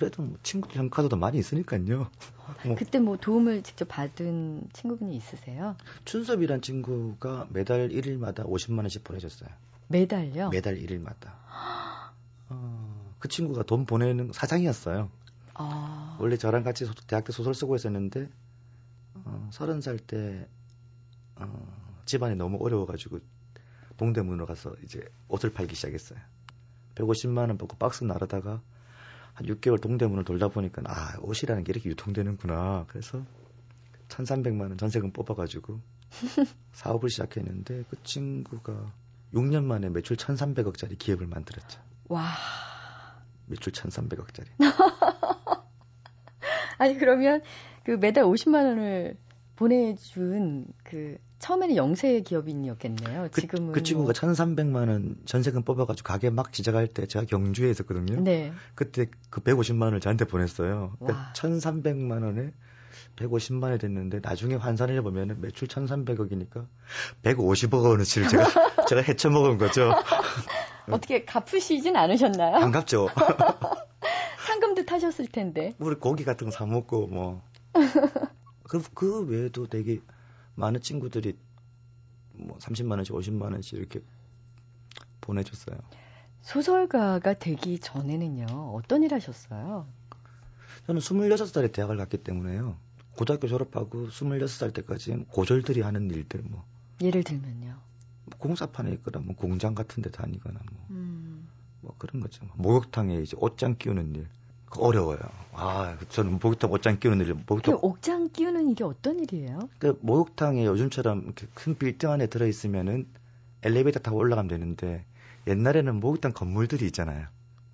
그래도 0.00 0.22
뭐 0.22 0.38
친구들 0.42 0.76
형 0.76 0.88
카드도 0.88 1.16
많이 1.16 1.36
있으니까요. 1.36 2.10
뭐. 2.64 2.74
그때 2.74 2.98
뭐 2.98 3.18
도움을 3.18 3.62
직접 3.62 3.86
받은 3.86 4.70
친구분이 4.72 5.14
있으세요? 5.14 5.76
춘섭이란 6.06 6.62
친구가 6.62 7.48
매달 7.50 7.90
1일마다 7.90 8.46
50만 8.48 8.78
원씩 8.78 9.04
보내줬어요. 9.04 9.50
매달요? 9.88 10.48
매달 10.48 10.76
1일마다. 10.76 11.34
어, 12.48 13.14
그 13.18 13.28
친구가 13.28 13.64
돈 13.64 13.84
보내는 13.84 14.32
사장이었어요. 14.32 15.10
아... 15.52 16.16
원래 16.18 16.38
저랑 16.38 16.62
같이 16.62 16.86
소, 16.86 16.94
대학 17.06 17.24
때 17.24 17.32
소설 17.32 17.52
쓰고 17.52 17.76
있었는데 17.76 18.30
어, 19.26 19.50
30살 19.52 20.06
때 20.06 20.48
어, 21.36 22.02
집안이 22.06 22.36
너무 22.36 22.56
어려워가지고 22.58 23.18
동대문으로 23.98 24.46
가서 24.46 24.74
이제 24.82 25.06
옷을 25.28 25.52
팔기 25.52 25.74
시작했어요. 25.74 26.18
150만 26.94 27.48
원 27.48 27.58
받고 27.58 27.76
박스 27.76 28.02
나르다가 28.04 28.62
한 29.40 29.46
6개월 29.46 29.80
동대문을 29.80 30.24
돌다 30.24 30.48
보니까 30.48 30.82
아 30.84 31.18
옷이라는 31.22 31.64
게 31.64 31.72
이렇게 31.72 31.88
유통되는구나. 31.88 32.84
그래서 32.88 33.24
1,300만 34.08 34.60
원 34.60 34.76
전세금 34.76 35.12
뽑아가지고 35.12 35.80
사업을 36.72 37.08
시작했는데 37.08 37.84
그 37.88 38.02
친구가 38.02 38.92
6년 39.32 39.64
만에 39.64 39.88
매출 39.88 40.16
1,300억짜리 40.16 40.98
기업을 40.98 41.26
만들었죠. 41.26 41.80
와. 42.08 42.22
매출 43.46 43.72
1,300억짜리. 43.72 44.46
아니 46.78 46.98
그러면 46.98 47.40
그 47.84 47.92
매달 47.92 48.24
50만 48.24 48.66
원을 48.66 49.16
보내준 49.60 50.64
그 50.84 51.18
처음에는 51.38 51.76
영세 51.76 52.22
기업인이었겠네요. 52.22 53.28
그, 53.30 53.42
지금은 53.42 53.72
그 53.72 53.82
친구가 53.82 54.12
뭐... 54.18 54.32
1,300만 54.32 54.88
원 54.88 55.16
전세금 55.26 55.64
뽑아가지고 55.64 56.06
가게 56.06 56.30
막 56.30 56.54
시작할 56.54 56.86
때 56.86 57.04
제가 57.06 57.26
경주에 57.26 57.68
있었거든요. 57.70 58.22
네. 58.22 58.52
그때 58.74 59.06
그 59.28 59.42
150만 59.42 59.82
원을 59.82 60.00
저한테 60.00 60.24
보냈어요. 60.24 60.94
그러니까 60.98 61.32
1,300만 61.34 62.24
원에 62.24 62.52
150만 63.16 63.64
원이 63.64 63.78
됐는데 63.78 64.20
나중에 64.22 64.54
환산을 64.54 64.96
해보면 64.96 65.42
매출 65.42 65.68
1,300억이니까 65.68 66.66
150억 67.22 67.84
원어치를 67.84 68.28
제가 68.28 68.44
제가 68.88 69.02
헤쳐먹은 69.02 69.58
거죠. 69.58 69.92
어떻게 70.90 71.26
갚으시진 71.26 71.96
않으셨나요? 71.96 72.56
안 72.56 72.72
갚죠. 72.72 73.08
상금도 74.48 74.86
타셨을 74.86 75.26
텐데. 75.26 75.74
우리 75.78 75.96
고기 75.96 76.24
같은 76.24 76.46
거 76.46 76.50
사 76.50 76.64
먹고 76.64 77.08
뭐. 77.08 77.42
그, 78.70 78.80
그 78.94 79.26
외에도 79.26 79.66
되게 79.66 80.00
많은 80.54 80.80
친구들이 80.80 81.36
뭐 82.34 82.56
30만 82.58 82.92
원씩, 82.92 83.12
50만 83.12 83.52
원씩 83.52 83.76
이렇게 83.76 84.00
보내줬어요. 85.20 85.76
소설가가 86.42 87.34
되기 87.34 87.80
전에는요, 87.80 88.46
어떤 88.76 89.02
일 89.02 89.12
하셨어요? 89.12 89.88
저는 90.86 91.00
26살에 91.00 91.72
대학을 91.72 91.96
갔기 91.96 92.18
때문에요. 92.18 92.76
고등학교 93.16 93.48
졸업하고 93.48 94.06
26살 94.06 94.72
때까지 94.72 95.24
고졸들이 95.30 95.80
하는 95.80 96.08
일들 96.08 96.40
뭐. 96.44 96.64
예를 97.00 97.24
들면요. 97.24 97.76
뭐 98.24 98.38
공사판에 98.38 98.92
있거나 98.92 99.18
뭐 99.18 99.34
공장 99.34 99.74
같은 99.74 100.00
데 100.00 100.12
다니거나 100.12 100.60
뭐. 100.70 100.86
음. 100.90 101.48
뭐 101.80 101.92
그런 101.98 102.20
거죠. 102.20 102.46
목욕탕에 102.54 103.20
이제 103.20 103.36
옷장 103.40 103.76
끼우는 103.78 104.14
일. 104.14 104.28
어려워요. 104.78 105.18
아, 105.52 105.96
저는 106.08 106.38
목욕탕 106.40 106.70
옷장 106.70 106.98
끼우는 106.98 107.26
일, 107.26 107.34
목욕탕. 107.46 107.80
그 107.80 107.86
옷장 107.86 108.30
끼우는 108.30 108.70
일이 108.70 108.84
어떤 108.84 109.18
일이에요? 109.20 109.58
그 109.78 109.98
목욕탕에 110.00 110.64
요즘처럼 110.64 111.22
이렇게 111.24 111.46
큰 111.54 111.76
빌딩 111.76 112.10
안에 112.10 112.26
들어있으면은 112.28 113.06
엘리베이터 113.62 113.98
타고 114.00 114.18
올라가면 114.18 114.48
되는데 114.48 115.04
옛날에는 115.46 116.00
목욕탕 116.00 116.32
건물들이 116.32 116.86
있잖아요. 116.86 117.26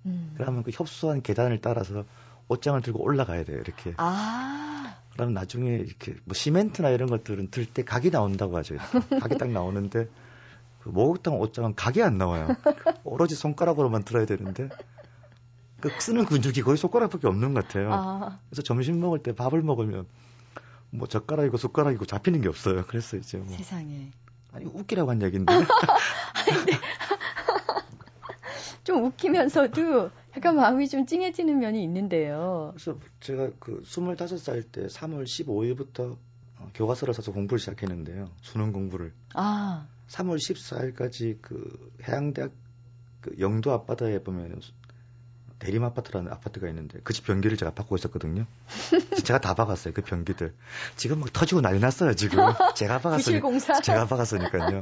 음. 0.05 0.33
그러면 0.37 0.63
그 0.63 0.71
협소한 0.73 1.21
계단을 1.21 1.61
따라서 1.61 2.03
옷장을 2.49 2.81
들고 2.81 3.01
올라가야 3.03 3.43
돼요, 3.43 3.57
이렇게. 3.59 3.93
아. 3.97 4.95
그러면 5.13 5.33
나중에 5.33 5.69
이렇게 5.75 6.15
뭐 6.25 6.33
시멘트나 6.33 6.89
이런 6.89 7.09
것들은 7.09 7.49
들 7.51 7.65
때 7.65 7.83
각이 7.83 8.11
나온다고 8.11 8.55
하죠. 8.57 8.75
각이 9.19 9.37
딱 9.37 9.49
나오는데 9.49 10.07
그 10.79 10.89
목욕탕 10.89 11.39
옷장은 11.39 11.75
각이 11.75 12.01
안 12.03 12.17
나와요. 12.17 12.47
오로지 13.03 13.35
손가락으로만 13.35 14.03
들어야 14.03 14.25
되는데 14.25 14.69
그 15.79 15.89
쓰는 15.99 16.25
근육이 16.25 16.63
거의 16.63 16.77
손가락밖에 16.77 17.27
없는 17.27 17.53
것 17.53 17.67
같아요. 17.67 17.93
아. 17.93 18.39
그래서 18.49 18.63
점심 18.63 18.99
먹을 18.99 19.21
때 19.21 19.33
밥을 19.33 19.61
먹으면 19.61 20.07
뭐 20.89 21.07
젓가락이고 21.07 21.57
숟가락이고 21.57 22.05
잡히는 22.05 22.41
게 22.41 22.49
없어요. 22.49 22.85
그래서 22.87 23.17
이제 23.17 23.37
뭐 23.37 23.55
세상에 23.55 24.11
아니 24.51 24.65
웃기라고 24.65 25.11
한 25.11 25.21
얘기인데. 25.21 25.53
좀 28.83 29.03
웃기면서도 29.03 30.09
약간 30.35 30.55
마음이 30.55 30.87
좀 30.87 31.05
찡해지는 31.05 31.59
면이 31.59 31.83
있는데요. 31.83 32.71
그래서 32.73 32.97
제가 33.19 33.51
그 33.59 33.83
25살 33.83 34.71
때 34.71 34.87
3월 34.87 35.25
15일부터 35.25 36.17
어, 36.59 36.71
교과서를 36.73 37.13
사서 37.13 37.33
공부를 37.33 37.59
시작했는데요. 37.59 38.31
수능 38.41 38.71
공부를. 38.71 39.13
아. 39.33 39.87
3월 40.07 40.37
14일까지 40.37 41.37
그 41.41 41.91
해양대학 42.07 42.51
그 43.21 43.35
영도 43.39 43.73
앞바다에 43.73 44.23
보면 44.23 44.61
대림 45.59 45.83
아파트라는 45.83 46.31
아파트가 46.31 46.67
있는데 46.69 46.99
그 47.03 47.13
집 47.13 47.25
변기를 47.25 47.57
제가 47.57 47.71
받고 47.73 47.95
있었거든요. 47.95 48.45
제가 49.25 49.39
다 49.39 49.53
박았어요 49.55 49.93
그 49.93 50.01
변기들. 50.01 50.53
지금 50.95 51.19
막 51.19 51.33
터지고 51.33 51.61
난리 51.61 51.79
났어요 51.79 52.13
지금. 52.13 52.37
제가 52.75 52.99
박았으니까. 53.01 53.81
제가 53.81 54.05
박았으니까요. 54.05 54.81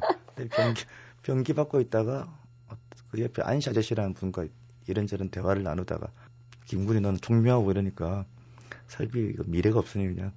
변기 0.51 0.83
변기 1.23 1.53
받고 1.53 1.79
있다가 1.81 2.27
그 3.11 3.21
옆에 3.21 3.41
안시 3.41 3.69
아저씨라는 3.69 4.13
분과 4.13 4.45
이런저런 4.87 5.29
대화를 5.29 5.63
나누다가 5.63 6.07
김군이 6.65 6.99
너는 6.99 7.19
총명하고 7.21 7.71
이러니까 7.71 8.25
설비 8.87 9.33
미래가 9.45 9.79
없으니 9.79 10.05
그냥 10.13 10.33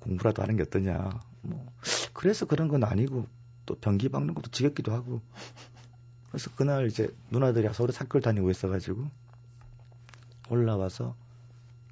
공부라도 0.00 0.42
하는 0.42 0.56
게 0.56 0.62
어떠냐. 0.62 1.10
뭐 1.42 1.66
그래서 2.12 2.46
그런 2.46 2.68
건 2.68 2.84
아니고 2.84 3.26
또 3.66 3.74
변기 3.76 4.08
박는 4.08 4.34
것도 4.34 4.50
지겹기도 4.50 4.92
하고. 4.92 5.20
그래서 6.30 6.50
그날 6.56 6.86
이제 6.86 7.14
누나들이 7.30 7.68
서울에 7.74 7.92
학교를 7.94 8.22
다니고 8.22 8.50
있어가지고 8.50 9.04
올라와서 10.52 11.16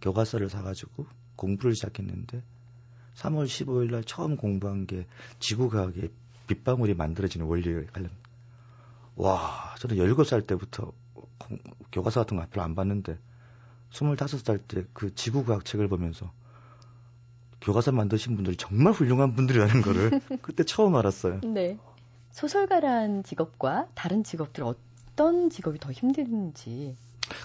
교과서를 0.02 0.50
사가지고 0.50 1.06
공부를 1.36 1.74
시작했는데 1.74 2.42
3월 3.14 3.46
15일 3.46 3.90
날 3.90 4.04
처음 4.04 4.36
공부한 4.36 4.86
게 4.86 5.06
지구과학의 5.38 6.10
빗방울이 6.46 6.94
만들어지는 6.94 7.46
원리에 7.46 7.86
관련. 7.92 8.10
와, 9.16 9.74
저는 9.78 9.96
17살 9.96 10.46
때부터 10.46 10.92
교과서 11.92 12.20
같은 12.20 12.36
거 12.36 12.46
별로 12.50 12.64
안 12.64 12.74
봤는데 12.74 13.18
25살 13.90 14.68
때 14.68 14.84
그 14.92 15.14
지구과학 15.14 15.64
책을 15.64 15.88
보면서 15.88 16.30
교과서 17.60 17.92
만드신 17.92 18.36
분들이 18.36 18.56
정말 18.56 18.92
훌륭한 18.92 19.34
분들이라는 19.34 19.82
거를 19.82 20.10
그때 20.42 20.64
처음 20.64 20.96
알았어요. 20.96 21.40
네. 21.42 21.78
소설가란 22.30 23.22
직업과 23.24 23.88
다른 23.94 24.22
직업들 24.22 24.64
어떤 24.64 25.50
직업이 25.50 25.78
더 25.78 25.90
힘든지 25.92 26.96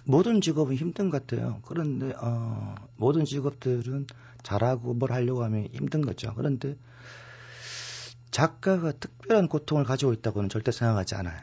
모든 0.04 0.42
직업은 0.42 0.76
힘든 0.76 1.10
것 1.10 1.26
같아요. 1.26 1.60
그런데 1.66 2.14
어, 2.20 2.76
모든 2.98 3.26
직업들은 3.26 4.08
잘하고 4.44 4.94
뭘 4.94 5.12
하려고 5.12 5.44
하면 5.44 5.68
힘든 5.72 6.02
거죠. 6.02 6.34
그런데 6.36 6.78
작가가 8.32 8.92
특별한 8.92 9.48
고통을 9.48 9.84
가지고 9.84 10.14
있다고는 10.14 10.50
절대 10.50 10.72
생각하지 10.72 11.16
않아요. 11.16 11.40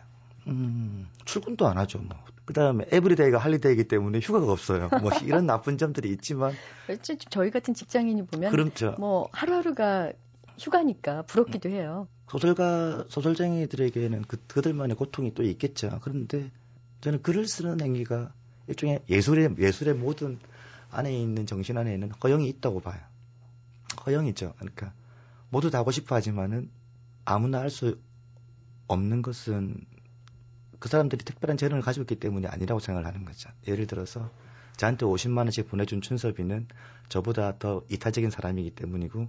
음, 0.47 1.09
출근도 1.25 1.67
안 1.67 1.79
하죠, 1.79 1.99
뭐. 1.99 2.17
그 2.45 2.53
다음에 2.53 2.85
everyday가 2.91 3.39
holiday기 3.39 3.85
때문에 3.85 4.19
휴가가 4.19 4.51
없어요. 4.51 4.91
뭐 5.01 5.11
이런 5.25 5.47
나쁜 5.47 5.79
점들이 5.79 6.11
있지만. 6.11 6.53
그렇죠. 6.87 7.15
저희 7.31 7.51
같은 7.51 7.75
직장인이 7.75 8.27
보면. 8.27 8.51
그렇죠. 8.51 8.97
뭐 8.99 9.29
하루하루가 9.33 10.13
휴가니까 10.59 11.23
부럽기도 11.23 11.69
해요. 11.71 12.09
소설가, 12.29 13.05
소설쟁이들에게는 13.09 14.23
그, 14.27 14.39
그들만의 14.49 14.97
고통이 14.97 15.35
또 15.35 15.43
있겠죠. 15.43 16.01
그런데 16.03 16.51
저는 17.01 17.23
글을 17.23 17.47
쓰는 17.47 17.81
행위가 17.81 18.33
일종의 18.69 19.01
예술의 19.09 19.57
예술의 19.59 19.95
모든 19.95 20.39
안에 20.91 21.13
있는 21.17 21.47
정신 21.47 21.79
안에는 21.79 22.11
허영이 22.23 22.49
있다고 22.49 22.81
봐요. 22.81 23.01
허영이죠. 24.07 24.55
그러니까 24.59 24.93
모두 25.51 25.71
다 25.71 25.79
하고 25.79 25.91
싶어 25.91 26.15
하지만은 26.15 26.71
아무나 27.25 27.61
할 27.61 27.71
수 27.71 27.99
없는 28.89 29.23
것은 29.23 29.85
그 30.79 30.89
사람들이 30.89 31.25
특별한 31.25 31.57
재능을 31.57 31.83
가지고 31.83 32.03
있기 32.03 32.17
때문이 32.17 32.47
아니라고 32.47 32.81
생각을 32.81 33.07
하는 33.07 33.25
거죠. 33.25 33.49
예를 33.67 33.87
들어서 33.87 34.31
저한테 34.77 35.07
50만 35.07 35.39
원씩 35.39 35.69
보내준 35.69 36.01
춘섭이는 36.01 36.67
저보다 37.09 37.59
더 37.59 37.85
이타적인 37.89 38.31
사람이기 38.31 38.71
때문이고 38.73 39.29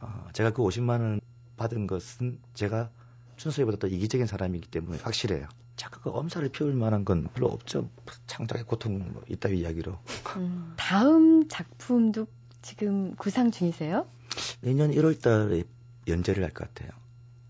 어, 0.00 0.28
제가 0.32 0.50
그 0.50 0.62
50만 0.62 1.00
원 1.00 1.20
받은 1.56 1.86
것은 1.86 2.40
제가 2.54 2.90
춘섭이보다 3.36 3.78
더 3.78 3.86
이기적인 3.86 4.26
사람이기 4.26 4.68
때문에 4.68 4.98
확실해요. 4.98 5.46
작가가 5.76 6.10
엄살을 6.10 6.48
피울 6.50 6.74
만한 6.74 7.04
건 7.04 7.28
별로 7.34 7.48
없죠. 7.48 7.90
창작의 8.26 8.64
고통 8.64 9.12
뭐 9.12 9.22
이따위 9.28 9.60
이야기로. 9.60 9.98
음, 10.36 10.74
다음 10.78 11.48
작품도 11.48 12.26
지금 12.62 13.14
구상 13.16 13.50
중이세요? 13.50 14.06
내년 14.60 14.90
1월 14.90 15.20
달에 15.20 15.64
연재를 16.08 16.42
할 16.42 16.50
것 16.52 16.68
같아요. 16.72 16.90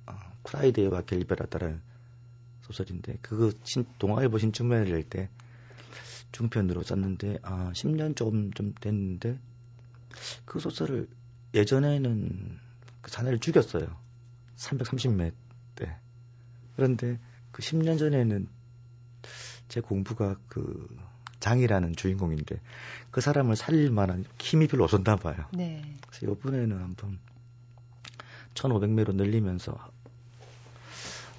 어, 0.06 0.14
Friday와 0.44 1.02
결별하다라는 1.02 1.80
소설인데 2.62 3.18
그거 3.22 3.52
신, 3.62 3.84
동아일보 3.98 4.38
신춘문예를 4.38 4.92
낼 4.92 5.02
때 5.08 5.30
중편으로 6.32 6.82
썼는데 6.82 7.38
아 7.42 7.70
10년 7.74 8.16
조금 8.16 8.52
좀 8.52 8.74
됐는데 8.80 9.38
그 10.44 10.58
소설을 10.58 11.08
예전에는 11.54 12.58
그 13.00 13.10
사내를 13.10 13.38
죽였어요. 13.38 13.86
330매 14.56 15.32
때. 15.76 15.96
그런데 16.74 17.18
그 17.56 17.62
10년 17.62 17.98
전에는 17.98 18.48
제 19.68 19.80
공부가 19.80 20.36
그 20.46 20.94
장이라는 21.40 21.96
주인공인데 21.96 22.60
그 23.10 23.22
사람을 23.22 23.56
살릴 23.56 23.90
만한 23.90 24.26
힘이 24.38 24.66
별로 24.66 24.84
없었나 24.84 25.16
봐요. 25.16 25.36
네. 25.54 25.96
그래서 26.06 26.30
이번에는 26.30 26.78
한번 26.78 27.18
1500매로 28.52 29.14
늘리면서 29.14 29.74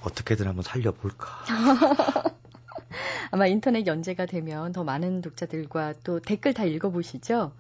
어떻게든 0.01 0.47
한번 0.47 0.63
살려볼까. 0.63 1.27
아마 3.29 3.45
인터넷 3.45 3.85
연재가 3.85 4.25
되면 4.25 4.71
더 4.71 4.83
많은 4.83 5.21
독자들과 5.21 5.93
또 6.03 6.19
댓글 6.19 6.55
다 6.55 6.63
읽어보시죠? 6.63 7.51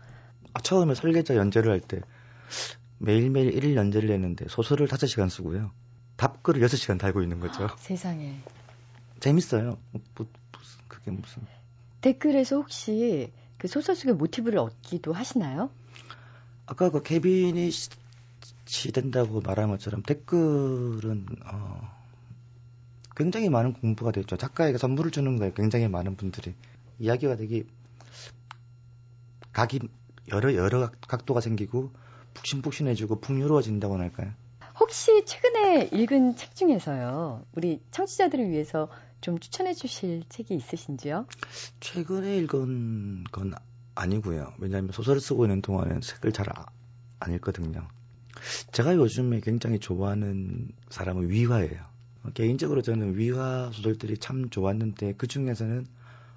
아, 0.53 0.59
처음에 0.61 0.95
설계자 0.95 1.35
연재를 1.35 1.71
할 1.71 1.81
때 1.81 2.01
매일매일 2.97 3.51
1일 3.51 3.75
연재를 3.75 4.09
했는데 4.09 4.47
소설을 4.49 4.87
5시간 4.87 5.29
쓰고요. 5.29 5.69
답글을 6.17 6.61
6시간 6.61 6.99
달고 6.99 7.21
있는 7.21 7.39
거죠. 7.39 7.69
세상에. 7.77 8.41
재밌어요. 9.19 9.77
뭐, 9.91 10.01
뭐, 10.15 10.27
무슨, 10.51 10.79
그게 10.87 11.11
무슨. 11.11 11.43
댓글에서 12.01 12.57
혹시 12.57 13.31
그 13.57 13.67
소설 13.67 13.95
속의 13.95 14.15
모티브를 14.15 14.59
얻기도 14.59 15.13
하시나요? 15.13 15.69
아까 16.65 16.89
그 16.89 17.01
케빈이 17.01 17.71
시, 17.71 17.89
시 18.65 18.91
된다고 18.91 19.41
말한 19.41 19.69
것처럼 19.69 20.03
댓글은, 20.03 21.25
어, 21.45 21.97
굉장히 23.15 23.49
많은 23.49 23.73
공부가 23.73 24.11
됐죠. 24.11 24.37
작가에게 24.37 24.77
선물을 24.77 25.11
주는 25.11 25.37
거에 25.37 25.51
굉장히 25.55 25.87
많은 25.87 26.15
분들이. 26.17 26.53
이야기가 26.99 27.35
되게 27.35 27.63
각이 29.53 29.79
여러, 30.29 30.53
여러 30.53 30.91
각도가 31.07 31.41
생기고 31.41 31.91
푹신푹신해지고 32.35 33.21
풍요로워진다고 33.21 33.97
할까요? 33.97 34.33
혹시 34.79 35.25
최근에 35.25 35.89
읽은 35.91 36.35
책 36.35 36.55
중에서요, 36.55 37.45
우리 37.53 37.81
청취자들을 37.91 38.49
위해서 38.49 38.89
좀 39.21 39.39
추천해 39.39 39.73
주실 39.73 40.23
책이 40.29 40.53
있으신지요? 40.55 41.25
최근에 41.79 42.37
읽은 42.37 43.23
건 43.31 43.53
아니고요. 43.95 44.53
왜냐하면 44.59 44.91
소설을 44.91 45.19
쓰고 45.19 45.45
있는 45.45 45.61
동안은 45.61 46.01
책을 46.01 46.31
잘 46.31 46.45
안 47.19 47.33
읽거든요. 47.33 47.87
제가 48.71 48.95
요즘에 48.95 49.39
굉장히 49.41 49.79
좋아하는 49.79 50.69
사람은 50.89 51.29
위화예요. 51.29 51.83
개인적으로 52.33 52.81
저는 52.81 53.17
위화 53.17 53.71
소설들이 53.71 54.17
참 54.17 54.49
좋았는데 54.49 55.13
그 55.13 55.27
중에서는 55.27 55.87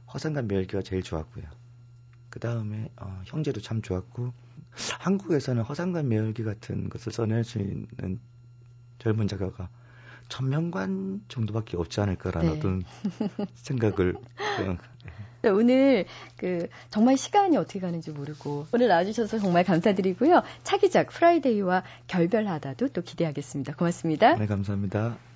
화산과 0.07 0.43
멸기가 0.43 0.82
제일 0.82 1.03
좋았고요. 1.03 1.45
그 2.30 2.41
다음에 2.41 2.88
어, 2.97 3.22
형제도 3.26 3.61
참 3.61 3.82
좋았고 3.82 4.32
한국에서는 4.99 5.62
허상과 5.62 6.03
매열기 6.03 6.45
같은 6.45 6.89
것을 6.89 7.12
써낼 7.12 7.45
수 7.45 7.59
있는 7.59 8.21
젊은 8.99 9.29
작가가 9.29 9.68
천명관 10.29 11.23
정도밖에 11.29 11.77
없지 11.77 12.01
않을까라는 12.01 12.53
네. 12.53 12.59
어떤 12.59 12.83
생각을 13.55 14.14
네, 15.43 15.49
오늘 15.49 16.05
그 16.37 16.68
정말 16.91 17.16
시간이 17.16 17.57
어떻게 17.57 17.81
가는지 17.81 18.11
모르고 18.11 18.66
오늘 18.73 18.89
나와주셔서 18.89 19.39
정말 19.39 19.64
감사드리고요. 19.64 20.43
차기작 20.64 21.09
Friday와 21.09 21.83
결별하다도 22.09 22.89
또 22.89 23.03
기대하겠습니다. 23.03 23.75
고맙습니다. 23.75 24.35
네 24.35 24.47
감사합니다. 24.47 25.30